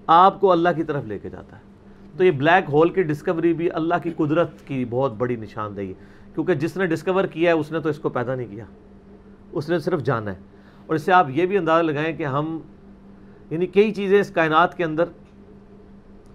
آپ 0.07 0.41
کو 0.41 0.51
اللہ 0.51 0.69
کی 0.75 0.83
طرف 0.83 1.05
لے 1.05 1.19
کے 1.19 1.29
جاتا 1.29 1.57
ہے۔ 1.57 1.70
تو 2.17 2.23
یہ 2.23 2.31
بلیک 2.31 2.69
ہول 2.69 2.89
کی 2.89 3.03
ڈسکوری 3.03 3.53
بھی 3.53 3.71
اللہ 3.71 3.95
کی 4.03 4.11
قدرت 4.17 4.67
کی 4.67 4.85
بہت 4.89 5.13
بڑی 5.13 5.35
نشاندہی 5.35 5.89
ہے۔ 5.89 5.93
کیونکہ 6.33 6.53
جس 6.53 6.77
نے 6.77 6.85
ڈسکور 6.85 7.23
کیا 7.23 7.51
ہے، 7.51 7.55
اس 7.55 7.71
نے 7.71 7.79
تو 7.79 7.89
اس 7.89 7.99
کو 7.99 8.09
پیدا 8.09 8.35
نہیں 8.35 8.47
کیا۔ 8.47 8.65
اس 9.51 9.69
نے 9.69 9.79
صرف 9.79 10.03
جانا 10.03 10.31
ہے۔ 10.31 10.39
اور 10.85 10.95
اس 10.95 11.01
سے 11.01 11.13
آپ 11.13 11.27
یہ 11.29 11.45
بھی 11.45 11.57
اندازہ 11.57 11.83
لگائیں 11.83 12.17
کہ 12.17 12.25
ہم 12.25 12.59
یعنی 13.49 13.65
کئی 13.65 13.91
چیزیں 13.91 14.19
اس 14.19 14.29
کائنات 14.29 14.77
کے 14.77 14.83
اندر 14.83 15.03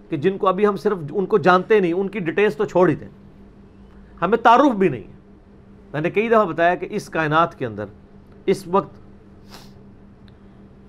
کہ 0.09 0.17
جن 0.17 0.37
کو 0.37 0.47
ابھی 0.47 0.67
ہم 0.67 0.75
صرف، 0.75 0.97
ان 1.11 1.25
کو 1.25 1.37
جانتے 1.37 1.79
نہیں، 1.79 1.93
ان 1.93 2.09
کی 2.09 2.19
ڈیٹیلز 2.19 2.55
تو 2.55 2.65
چھوڑ 2.65 2.89
ہی 2.89 2.95
دیں۔ 2.95 3.09
ہمیں 4.21 4.37
تعارف 4.37 4.75
بھی 4.75 4.89
نہیں 4.89 5.03
ہے۔ 5.03 5.17
میں 5.93 6.01
نے 6.01 6.11
کئی 6.11 6.29
دفعہ 6.29 6.45
بتایا 6.45 6.75
کہ 6.75 6.87
اس 6.89 7.09
کائنات 7.09 7.59
کے 7.59 7.65
اندر، 7.65 7.85
اس 8.45 8.67
وقت 8.67 8.95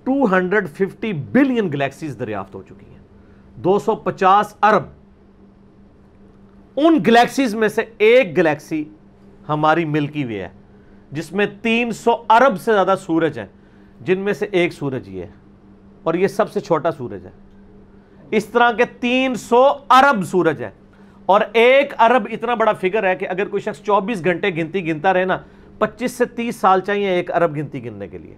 two 0.05 0.37
hundred 0.37 0.69
fifty 0.69 1.13
billion 1.13 1.73
galaxies 1.73 2.19
دریافت 2.19 2.55
ہو 2.55 2.63
چکی 2.63 2.91
ہیں۔ 2.91 2.98
دو 3.65 3.79
سو 3.79 3.95
پچاس 3.97 4.55
ارب۔ 4.63 4.83
ان 6.77 6.99
گلیکسیز 7.07 7.55
میں 7.55 7.69
سے 7.69 7.85
ایک 7.99 8.37
گلیکسی 8.37 8.85
ہماری 9.49 9.85
ملکی 9.85 10.25
وے 10.25 10.43
ہے، 10.43 10.49
جس 11.13 11.33
میں 11.33 11.47
تین 11.63 11.91
سو 11.93 12.17
ارب 12.31 12.61
سے 12.61 12.73
زیادہ 12.73 12.95
سورج 13.01 13.39
ہیں، 13.39 13.47
جن 14.01 14.19
میں 14.19 14.33
سے 14.33 14.47
ایک 14.47 14.73
سورج 14.73 15.09
یہ 15.09 15.23
ہے، 15.23 15.31
اور 16.03 16.15
یہ 16.15 16.27
سب 16.29 16.51
سے 16.53 16.61
چھوٹا 16.61 16.91
سورج 16.91 17.27
ہے۔ 17.27 17.31
اس 18.31 18.45
طرح 18.45 18.71
کے 18.73 18.85
تین 19.01 19.35
سو 19.35 19.65
ارب 19.91 20.25
سورج 20.27 20.63
ہے 20.63 20.71
اور 21.27 21.41
ایک 21.53 21.95
ارب 21.99 22.27
اتنا 22.31 22.55
بڑا 22.55 22.73
فگر 22.73 23.05
ہے 23.05 23.15
کہ 23.17 23.29
اگر 23.29 23.49
کوئی 23.49 23.61
شخص 23.61 23.83
چوبیس 23.83 24.25
گھنٹے 24.25 24.55
گنتی 24.57 24.87
گنتا 24.87 25.13
رہے 25.15 25.25
نا، 25.25 25.39
پچیس 25.79 26.13
سے 26.13 26.25
تیس 26.25 26.57
سال 26.57 26.81
چاہیے 26.81 27.09
ایک 27.09 27.31
ارب 27.33 27.57
گنتی 27.57 27.85
گننے 27.85 28.09
کے 28.09 28.19
لیے۔ 28.19 28.35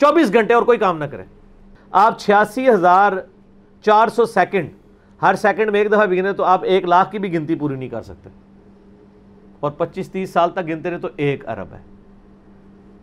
چوبیس 0.00 0.32
گھنٹے 0.32 0.54
اور 0.54 0.62
کوئی 0.62 0.78
کام 0.78 0.98
نہ 0.98 1.04
کرے۔ 1.04 1.24
آپ 1.90 2.18
چھیاسی 2.20 2.68
ہزار 2.68 3.12
چار 3.82 4.08
سو 4.08 4.24
سیکنڈ، 4.24 4.70
ہر 5.22 5.34
سیکنڈ 5.34 5.70
میں 5.70 5.80
ایک 5.80 5.92
دفعہ 5.92 6.06
بھی 6.06 6.18
گنے 6.18 6.32
تو 6.32 6.44
آپ 6.44 6.64
ایک 6.64 6.84
لاکھ 6.84 7.12
کی 7.12 7.18
بھی 7.18 7.34
گنتی 7.34 7.54
پوری 7.54 7.76
نہیں 7.76 7.88
کر 7.88 8.02
سکتے۔ 8.02 8.30
اور 9.60 9.70
پچیس 9.70 10.10
تیس 10.10 10.30
سال 10.30 10.50
تک 10.50 10.68
گنتے 10.68 10.90
رہے 10.90 10.98
تو 10.98 11.08
ایک 11.16 11.48
ارب 11.48 11.66
ہے۔ 11.72 11.78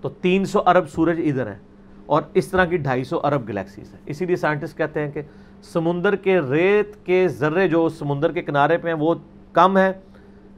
تو 0.01 0.09
تین 0.09 0.45
سو 0.45 0.59
ارب 0.65 0.89
سورج 0.89 1.21
ادھر 1.25 1.47
ہے 1.47 1.57
اور 2.05 2.21
اس 2.33 2.47
طرح 2.47 2.65
کی 2.65 2.77
ڈھائی 2.77 3.03
سو 3.03 3.19
ارب 3.23 3.49
گلیکسیز 3.49 3.93
ہیں۔ 3.93 4.01
اسی 4.05 4.25
لیے 4.25 4.35
سائنٹسٹ 4.35 4.77
کہتے 4.77 4.99
ہیں 4.99 5.11
کہ 5.11 5.21
سمندر 5.61 6.15
کے 6.15 6.39
ریت 6.39 7.05
کے 7.05 7.27
ذرے 7.27 7.67
جو 7.67 7.89
سمندر 7.89 8.31
کے 8.31 8.41
کنارے 8.41 8.77
پہ 8.77 8.87
ہیں، 8.87 8.95
وہ 8.95 9.15
کم 9.53 9.77
ہے 9.77 9.93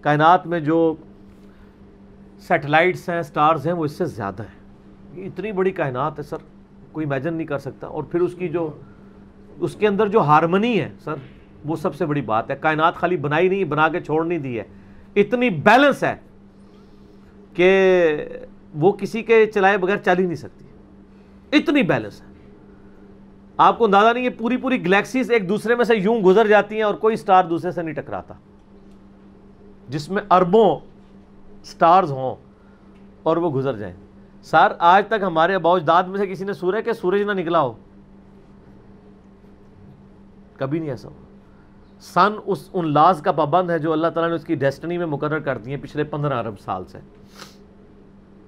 کائنات 0.02 0.48
میں 0.48 0.60
جو 0.60 0.96
سیٹلائٹس 2.40 3.10
ہیں، 3.10 3.22
سٹارز 3.22 3.66
ہیں، 3.66 3.74
وہ 3.74 3.86
اس 3.86 3.92
سے 3.92 4.06
زیادہ 4.06 4.44
ہیں۔ 4.44 4.62
اتنی 5.26 5.52
بڑی 5.52 5.72
کائنات 5.72 6.18
ہے، 6.18 6.24
سر، 6.24 6.38
کوئی 6.92 7.06
امیجن 7.06 7.34
نہیں 7.34 7.48
کر 7.48 7.58
سکتا۔ 7.58 7.88
اور 7.88 8.04
پھر 8.04 8.22
اس 8.22 8.36
کی 8.36 8.48
جو 8.48 8.72
اس 9.62 9.76
کے 9.76 9.88
اندر 9.88 10.08
جو 10.08 10.20
ہارمنی 10.20 10.82
ہے، 10.82 10.90
سر، 11.00 11.14
وہ 11.66 11.76
سب 11.76 11.96
سے 11.96 12.06
بڑی 12.06 12.22
بات 12.22 12.52
ہے۔ 12.52 12.56
کائنات 12.56 12.96
خالی 12.96 13.18
بنائی 13.18 13.50
نہیں، 13.50 13.64
بنا 13.64 13.90
کے 13.90 14.00
چھوڑ 14.00 14.26
نہیں 14.26 14.40
دی 14.40 14.60
ہے۔ 14.60 14.64
اتنی 15.16 15.50
بیلنس 15.50 16.04
ہے 16.04 16.16
کہ 17.54 18.16
وہ 18.76 18.92
کسی 18.92 19.24
کے 19.24 19.46
چلائے 19.46 19.78
بغیر 19.78 19.98
چل 19.98 20.20
ہی 20.20 20.24
نہیں 20.24 20.36
سکتی۔ 20.36 20.66
اتنی 21.58 21.84
بیلنس 21.84 22.22
ہے۔ 22.22 22.28
آپ 23.58 23.78
کو 23.78 23.86
اندازہ 23.86 24.14
نہیں 24.14 24.24
ہے، 24.24 24.30
پوری 24.30 24.58
پوری 24.58 24.86
گلیکسیز 24.86 25.32
ایک 25.32 25.50
دوسرے 25.50 25.76
میں 25.76 25.86
سے 25.86 25.96
یوں 25.96 26.22
گزر 26.22 26.48
جاتی 26.48 26.76
ہیں 26.76 26.84
اور 26.84 26.94
کوئی 26.94 27.16
سٹار 27.16 27.46
دوسرے 27.46 27.72
سے 27.72 27.82
نہیں 27.82 27.94
ٹکراتا۔ 27.94 28.34
جس 29.90 30.10
میں 30.10 30.24
اربوں 30.32 30.80
سٹارز 31.64 32.12
ہوں 32.12 32.36
اور 33.24 33.38
وہ 33.38 33.50
گزر 33.50 33.78
جائیں۔ 33.78 33.96
سر، 34.42 34.72
آج 34.80 35.08
تک 35.08 35.22
ہمارے 35.22 35.58
داد 35.88 36.04
میں 36.04 36.18
سے 36.18 36.28
کسی 36.28 36.46
نے 36.46 36.54
سورج 36.54 36.86
کہ 36.86 36.94
سورج 36.94 37.22
نہ 37.22 37.32
نکلا 37.32 37.62
ہو۔ 37.62 37.74
کبھی 40.62 40.80
نہیں 40.80 40.90
ایسا 40.90 41.10
ہوا۔ 41.10 41.38
سن 42.02 42.40
اس 42.46 42.70
ان 42.74 42.94
لاز 42.94 43.22
کا 43.22 43.32
پابند 43.32 43.70
ہے 43.70 43.80
جو 43.80 43.92
اللہ 43.92 44.08
تعالیٰ 44.08 44.30
نے 44.30 44.36
اس 44.36 44.44
کی 44.44 44.56
ڈیسٹنی 44.56 44.98
میں 44.98 45.06
مقرر 45.06 45.40
کر 45.40 45.58
دی 45.58 45.76
ہیں 45.76 45.82
پچھلے 45.82 46.04
پندرہ 46.04 46.34
ارب 46.34 46.60
سال 46.60 46.84
سے۔ 46.86 46.98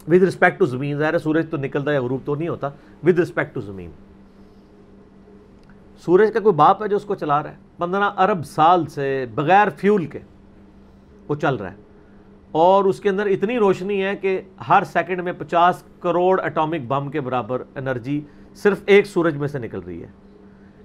ود 0.07 0.23
رسپیکٹ 0.23 0.59
ٹو 0.59 0.65
زمین، 0.65 0.97
ظاہر 0.97 1.13
ہے 1.13 1.19
سورج 1.19 1.49
تو 1.49 1.57
نکلتا 1.57 1.91
ہے 1.91 1.99
غروب 1.99 2.21
تو 2.25 2.35
نہیں 2.35 2.47
ہوتا۔ 2.47 2.69
ود 3.03 3.19
رسپیکٹ 3.19 3.55
ٹو 3.55 3.61
زمین۔ 3.61 3.91
سورج 6.05 6.33
کا 6.33 6.39
کوئی 6.39 6.55
باپ 6.55 6.83
ہے 6.83 6.87
جو 6.87 6.95
اس 6.95 7.05
کو 7.05 7.15
چلا 7.15 7.43
رہا 7.43 7.51
ہے۔ 7.51 7.55
پندرہ 7.77 8.03
ارب 8.03 8.45
سال 8.45 8.85
سے 8.85 9.25
بغیر 9.35 9.67
فیول 9.77 10.05
کے 10.05 10.19
وہ 11.27 11.35
چل 11.35 11.55
رہا 11.55 11.71
ہے۔ 11.71 11.75
اور 12.51 12.83
اس 12.83 12.99
کے 12.99 13.09
اندر 13.09 13.25
اتنی 13.25 13.57
روشنی 13.57 14.03
ہے 14.03 14.15
کہ 14.15 14.41
ہر 14.69 14.83
سیکنڈ 14.83 15.21
میں 15.21 15.33
پچاس 15.37 15.83
کروڑ 15.99 16.41
اٹامک 16.41 16.81
بم 16.87 17.11
کے 17.11 17.21
برابر 17.21 17.63
انرجی 17.75 18.21
صرف 18.55 18.81
ایک 18.85 19.05
سورج 19.05 19.37
میں 19.37 19.47
سے 19.47 19.59
نکل 19.59 19.79
رہی 19.79 20.03
ہے۔ 20.03 20.22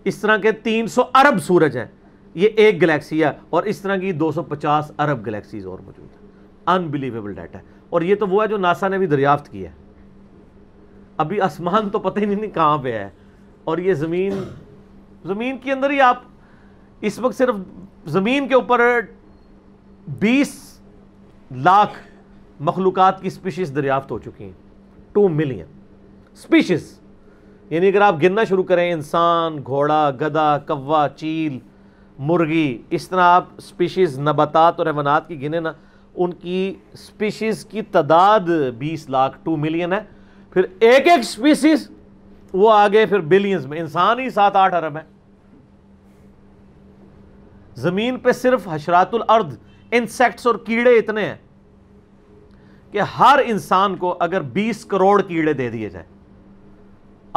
اس 0.04 0.18
طرح 0.18 0.36
کے 0.36 0.52
تین 0.52 0.86
سو 0.86 1.02
ارب 1.14 1.38
سورج 1.38 1.78
ہیں۔ 1.78 1.86
یہ 2.34 2.48
ایک 2.56 2.82
گلیکسی 2.82 3.24
ہے 3.24 3.30
اور 3.50 3.62
اس 3.62 3.80
طرح 3.80 3.96
کی 3.96 4.12
دو 4.12 4.32
سو 4.32 4.42
پچاس 4.42 4.92
ارب 4.98 5.26
گلیکسیز 5.26 5.66
اور 5.66 5.78
موجود 5.78 6.08
ہیں۔ 6.10 6.28
انبلیویبل 6.66 7.32
ڈیٹا 7.32 7.58
ہے۔ 7.58 7.64
اور 7.90 8.02
یہ 8.02 8.14
تو 8.14 8.26
وہ 8.26 8.42
ہے 8.42 8.48
جو 8.48 8.56
ناسا 8.56 8.88
نے 8.88 8.98
بھی 8.98 9.06
دریافت 9.06 9.48
کیا 9.48 9.70
ہے۔ 9.70 9.74
ابھی 11.16 11.40
آسمان 11.40 11.90
تو 11.90 11.98
پتہ 11.98 12.20
ہی 12.20 12.24
نہیں 12.24 12.50
کہاں 12.50 12.78
پہ 12.78 12.92
ہے۔ 12.92 13.08
اور 13.64 13.78
یہ 13.78 13.94
زمین 13.94 14.32
زمین 15.24 15.58
کے 15.58 15.72
اندر 15.72 15.90
ہی 15.90 16.00
آپ 16.00 16.22
اس 17.00 17.18
وقت 17.18 17.38
صرف 17.38 17.54
زمین 18.06 18.48
کے 18.48 18.54
اوپر 18.54 19.00
بیس 20.20 20.80
لاکھ 21.50 21.98
مخلوقات 22.60 23.22
کی 23.22 23.30
سپیشیز 23.30 23.72
دریافت 23.76 24.10
ہو 24.10 24.18
چکی 24.18 24.44
ہیں۔ 24.44 24.52
ٹو 25.12 25.28
ملین 25.28 25.64
سپیشیز 26.34 27.00
یعنی 27.70 27.88
اگر 27.88 28.00
آپ 28.00 28.14
گننا 28.22 28.44
شروع 28.44 28.62
کریں، 28.62 28.92
انسان، 28.92 29.56
گھوڑا 29.66 30.10
گدا 30.10 30.58
کوا، 30.58 31.06
چیل، 31.16 31.58
مرغی، 32.18 32.82
اس 32.90 33.08
طرح 33.08 33.22
آپ 33.22 33.44
سپیشیز 33.58 34.18
نباتات 34.18 34.78
اور 34.78 34.86
حیوانات 34.86 35.28
کی 35.28 35.42
گنے 35.42 35.60
نا، 35.60 35.72
ان 36.14 36.32
کی 36.32 36.74
سپیشیز 36.96 37.64
کی 37.64 37.82
تعداد 37.82 38.48
بیس 38.78 39.08
لاکھ 39.10 39.38
ٹو 39.42 39.56
ملین 39.56 39.92
ہے۔ 39.92 40.00
پھر 40.50 40.66
ایک 40.80 41.06
ایک 41.06 41.22
سپیشیز 41.22 41.90
وہ 42.52 42.72
آگے 42.72 43.06
پھر 43.06 43.18
بلینز 43.18 43.66
میں۔ 43.66 43.78
انسان 43.78 44.18
ہی 44.18 44.30
سات 44.30 44.56
آٹھ 44.56 44.74
ارب 44.74 44.96
ہے 44.96 45.02
زمین 47.74 48.18
پہ 48.18 48.32
صرف 48.32 48.68
حشرات 48.72 49.14
الارض 49.14 49.58
انسیکٹس 49.90 50.46
اور 50.46 50.54
کیڑے 50.54 50.90
اتنے 50.90 51.24
ہیں 51.24 51.36
کہ 52.92 53.00
ہر 53.18 53.38
انسان 53.46 53.96
کو 53.96 54.16
اگر 54.20 54.40
بیس 54.40 54.84
کروڑ 54.84 55.22
کیڑے 55.22 55.52
دے 55.52 55.68
دیے 55.70 55.88
جائیں۔ 55.88 56.17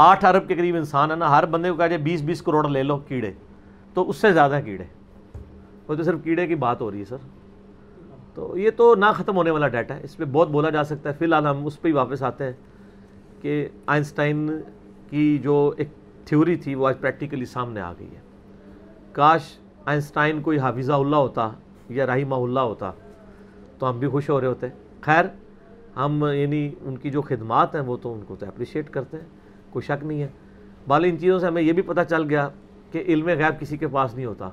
آٹھ 0.01 0.25
ارب 0.25 0.47
کے 0.47 0.55
قریب 0.55 0.75
انسان 0.75 1.11
ہے 1.11 1.15
نا، 1.15 1.29
ہر 1.29 1.45
بندے 1.45 1.71
کو 1.71 1.77
کہا 1.77 1.87
جائے 1.87 2.01
بیس 2.01 2.21
بیس 2.21 2.41
کروڑ 2.41 2.69
لے 2.69 2.83
لو 2.83 2.97
کیڑے۔ 2.97 3.31
تو 3.93 4.09
اس 4.09 4.17
سے 4.17 4.33
زیادہ 4.33 4.55
ہیں 4.55 4.61
کیڑے۔ 4.61 4.83
وہ 5.87 5.95
تو 5.95 6.03
صرف 6.03 6.19
کیڑے 6.23 6.47
کی 6.47 6.55
بات 6.55 6.81
ہو 6.81 6.91
رہی 6.91 6.99
ہے 6.99 7.05
سر۔ 7.05 7.17
تو 8.33 8.57
یہ 8.57 8.69
تو 8.77 8.95
نہ 8.95 9.05
ختم 9.15 9.35
ہونے 9.35 9.51
والا 9.51 9.67
ڈیٹا 9.67 9.95
ہے۔ 9.95 9.99
اس 10.03 10.17
پہ 10.17 10.25
بہت 10.25 10.49
بولا 10.49 10.69
جا 10.69 10.83
سکتا 10.83 11.09
ہے۔ 11.09 11.13
فی 11.19 11.25
الحال 11.25 11.47
ہم 11.47 11.65
اس 11.65 11.81
پہ 11.81 11.87
ہی 11.87 11.93
واپس 11.93 12.23
آتے 12.23 12.43
ہیں 12.43 12.51
کہ 13.41 13.69
آئنسٹائن 13.85 14.61
کی 15.09 15.37
جو 15.37 15.73
ایک 15.77 15.89
تھیوری 16.25 16.55
تھی، 16.55 16.75
وہ 16.75 16.87
آج 16.87 16.99
پریکٹیکلی 16.99 17.45
سامنے 17.45 17.81
آ 17.81 17.93
گئی 17.99 18.15
ہے۔ 18.15 18.19
کاش 19.11 19.41
آئنسٹائن 19.85 20.41
کوئی 20.41 20.59
حافظہ 20.59 20.93
اللہ 20.93 21.15
ہوتا 21.15 21.49
یا 21.89 22.05
رحمہ 22.05 22.35
اللہ 22.35 22.59
ہوتا 22.59 22.91
تو 23.79 23.89
ہم 23.89 23.99
بھی 23.99 24.07
خوش 24.07 24.29
ہو 24.29 24.41
رہے 24.41 24.47
ہوتے۔ 24.47 24.67
خیر، 25.01 25.25
ہم 25.95 26.25
یعنی 26.33 26.71
ان 26.81 26.97
کی 26.97 27.11
جو 27.11 27.21
خدمات 27.21 27.75
ہیں 27.75 27.81
وہ 27.81 27.97
تو 28.01 28.13
ان 28.13 28.21
کو 28.27 28.35
تو 28.35 28.45
اپریشیٹ 28.45 28.89
کرتے 28.89 29.17
ہیں۔ 29.17 29.40
کوئی 29.71 29.83
شک 29.83 30.05
نہیں 30.05 30.21
ہے۔ 30.21 30.27
بال 30.87 31.03
ان 31.03 31.17
چیزوں 31.17 31.39
سے 31.39 31.47
ہمیں 31.47 31.61
یہ 31.61 31.73
بھی 31.73 31.81
پتہ 31.81 32.01
چل 32.09 32.29
گیا 32.29 32.49
کہ 32.91 33.03
علم 33.07 33.27
غیب 33.27 33.59
کسی 33.59 33.77
کے 33.77 33.87
پاس 33.87 34.15
نہیں 34.15 34.25
ہوتا۔ 34.25 34.49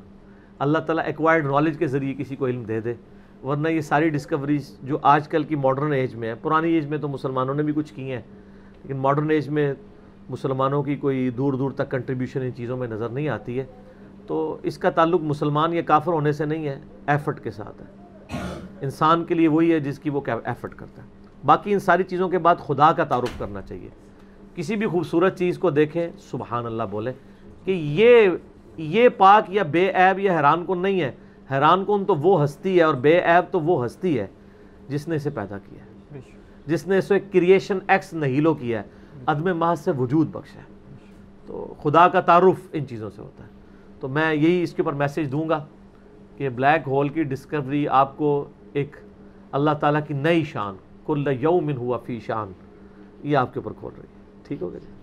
اللہ 0.59 0.79
تعالیٰ 0.79 1.05
ایکوائرڈ 1.05 1.47
نالج 1.47 1.79
کے 1.79 1.87
ذریعے 1.87 2.15
کسی 2.15 2.37
کو 2.37 2.47
علم 2.47 2.63
دے 2.63 2.81
دے۔ 2.81 2.95
ورنہ 3.45 3.69
یہ 3.69 3.81
ساری 3.81 4.09
ڈسکوریز 4.09 4.79
جو 4.83 4.99
آج 5.03 5.29
کل 5.29 5.43
کی 5.43 5.57
ماڈرن 5.57 5.93
ایج 5.93 6.15
میں 6.15 6.29
ہے 6.29 6.35
پرانی 6.35 6.73
ایج 6.73 6.87
میں 6.87 6.99
تو 6.99 7.09
مسلمانوں 7.09 7.55
نے 7.55 7.63
بھی 7.63 7.73
کچھ 7.77 7.95
کی 7.95 8.13
ہیں، 8.13 8.21
لیکن 8.83 8.97
ماڈرن 8.97 9.31
ایج 9.31 9.49
میں 9.49 9.75
مسلمانوں 10.29 10.83
کی 10.83 10.97
کوئی 10.97 11.31
دور 11.31 11.53
دور 11.53 11.71
تک 11.71 11.91
کنٹریبیوشن 11.91 12.43
ان 12.43 12.51
چیزوں 12.55 12.77
میں 12.77 12.89
نظر 12.89 13.09
نہیں 13.09 13.29
آتی 13.29 13.59
ہے۔ 13.59 13.65
تو 14.27 14.59
اس 14.63 14.79
کا 14.79 14.91
تعلق 14.91 15.21
مسلمان 15.21 15.73
یا 15.73 15.83
کافر 15.83 16.13
ہونے 16.13 16.33
سے 16.33 16.45
نہیں 16.45 16.69
ہے 16.69 16.81
ایفرٹ 17.07 17.41
کے 17.41 17.51
ساتھ 17.51 17.83
ہے۔ 17.83 17.87
انسان 18.81 19.25
کے 19.25 19.35
لیے 19.35 19.49
وہی 19.49 19.73
ہے 19.73 19.81
جس 19.81 19.99
کی 19.99 20.11
وہ 20.11 20.21
ایفرٹ 20.45 20.75
کرتا 20.75 21.03
ہے۔ 21.03 21.09
باقی 21.47 21.73
ان 21.73 21.79
ساری 21.79 22.03
چیزوں 22.03 22.29
کے 22.29 22.39
بعد 22.39 22.57
خدا 22.57 22.93
کا 22.93 23.05
تعارف 23.05 23.39
کرنا 23.39 23.63
چاہیے۔ 23.63 23.89
کسی 24.59 24.77
بھی 24.77 24.87
خوبصورت 24.87 25.39
چیز 25.39 25.59
کو 25.59 25.71
دیکھیں، 25.71 26.09
سبحان 26.19 26.67
اللہ 26.67 26.83
بولے، 26.83 27.13
کہ 27.65 27.71
یہ 27.71 28.29
یہ 28.77 29.09
پاک 29.09 29.51
یا 29.51 29.63
بے 29.63 29.91
عیب 29.91 30.19
یا 30.19 30.37
حیران 30.37 30.67
کن 30.67 30.79
نہیں 30.79 31.01
ہے۔ 31.01 31.13
حیران 31.51 31.85
کن 31.85 32.05
تو 32.05 32.15
وہ 32.15 32.45
ہستی 32.45 32.79
ہے 32.79 32.83
اور 32.83 32.95
بے 32.95 33.21
عیب 33.21 33.53
تو 33.53 33.61
وہ 33.61 33.87
ہستی 33.87 34.19
ہے 34.19 34.27
جس 34.89 35.09
نے 35.09 35.17
اسے 35.17 35.31
پیدا 35.31 35.59
کیا 35.59 35.85
ہے۔ 35.85 36.19
جس 36.67 36.87
نے 36.87 36.99
اسے 36.99 37.21
کریشن 37.21 37.79
ایکس 37.89 38.15
نہیلو 38.15 38.55
کیا 38.55 38.83
ہے۔ 38.83 38.87
عدم 39.27 39.59
محض 39.59 39.81
سے 39.81 39.91
وجود 39.91 40.31
بخشا 40.31 40.61
ہے۔ 40.61 40.65
تو 41.47 41.75
خدا 41.83 42.09
کا 42.09 42.21
تعارف 42.21 42.69
ان 42.73 42.87
چیزوں 42.87 43.11
سے 43.11 43.23
ہوتا 43.23 43.45
ہے۔ 43.45 43.49
تو 44.01 44.09
میں 44.09 44.35
یہی 44.35 44.63
اس 44.63 44.73
کے 44.75 44.83
اوپر 44.83 44.93
میسیج 44.93 45.33
دوں 45.33 45.49
گا 45.49 45.67
کہ 46.37 46.49
بلیک 46.49 46.89
ہول 46.89 47.09
کی 47.09 47.23
ڈسکوری 47.23 47.89
آپ 47.89 48.19
کو 48.19 48.45
ایک 48.73 48.97
اللہ 49.53 49.71
تعالیٰ 49.81 50.01
کی 50.09 50.15
نئی 50.15 50.45
شان، 50.45 50.75
کل 51.07 51.29
یومن 51.41 51.77
ہوا 51.77 51.99
فی 51.99 52.21
شان، 52.21 52.53
یہ 53.23 53.37
آپ 53.37 53.55
کے 53.55 53.61
اوپر 53.61 53.73
کھول 53.81 53.93
رہی 53.97 54.05
ہے۔ 54.13 54.18
ٹھیک 54.49 54.63
ہو 54.63 54.71
گیا 54.73 54.81
جی۔ 54.81 54.98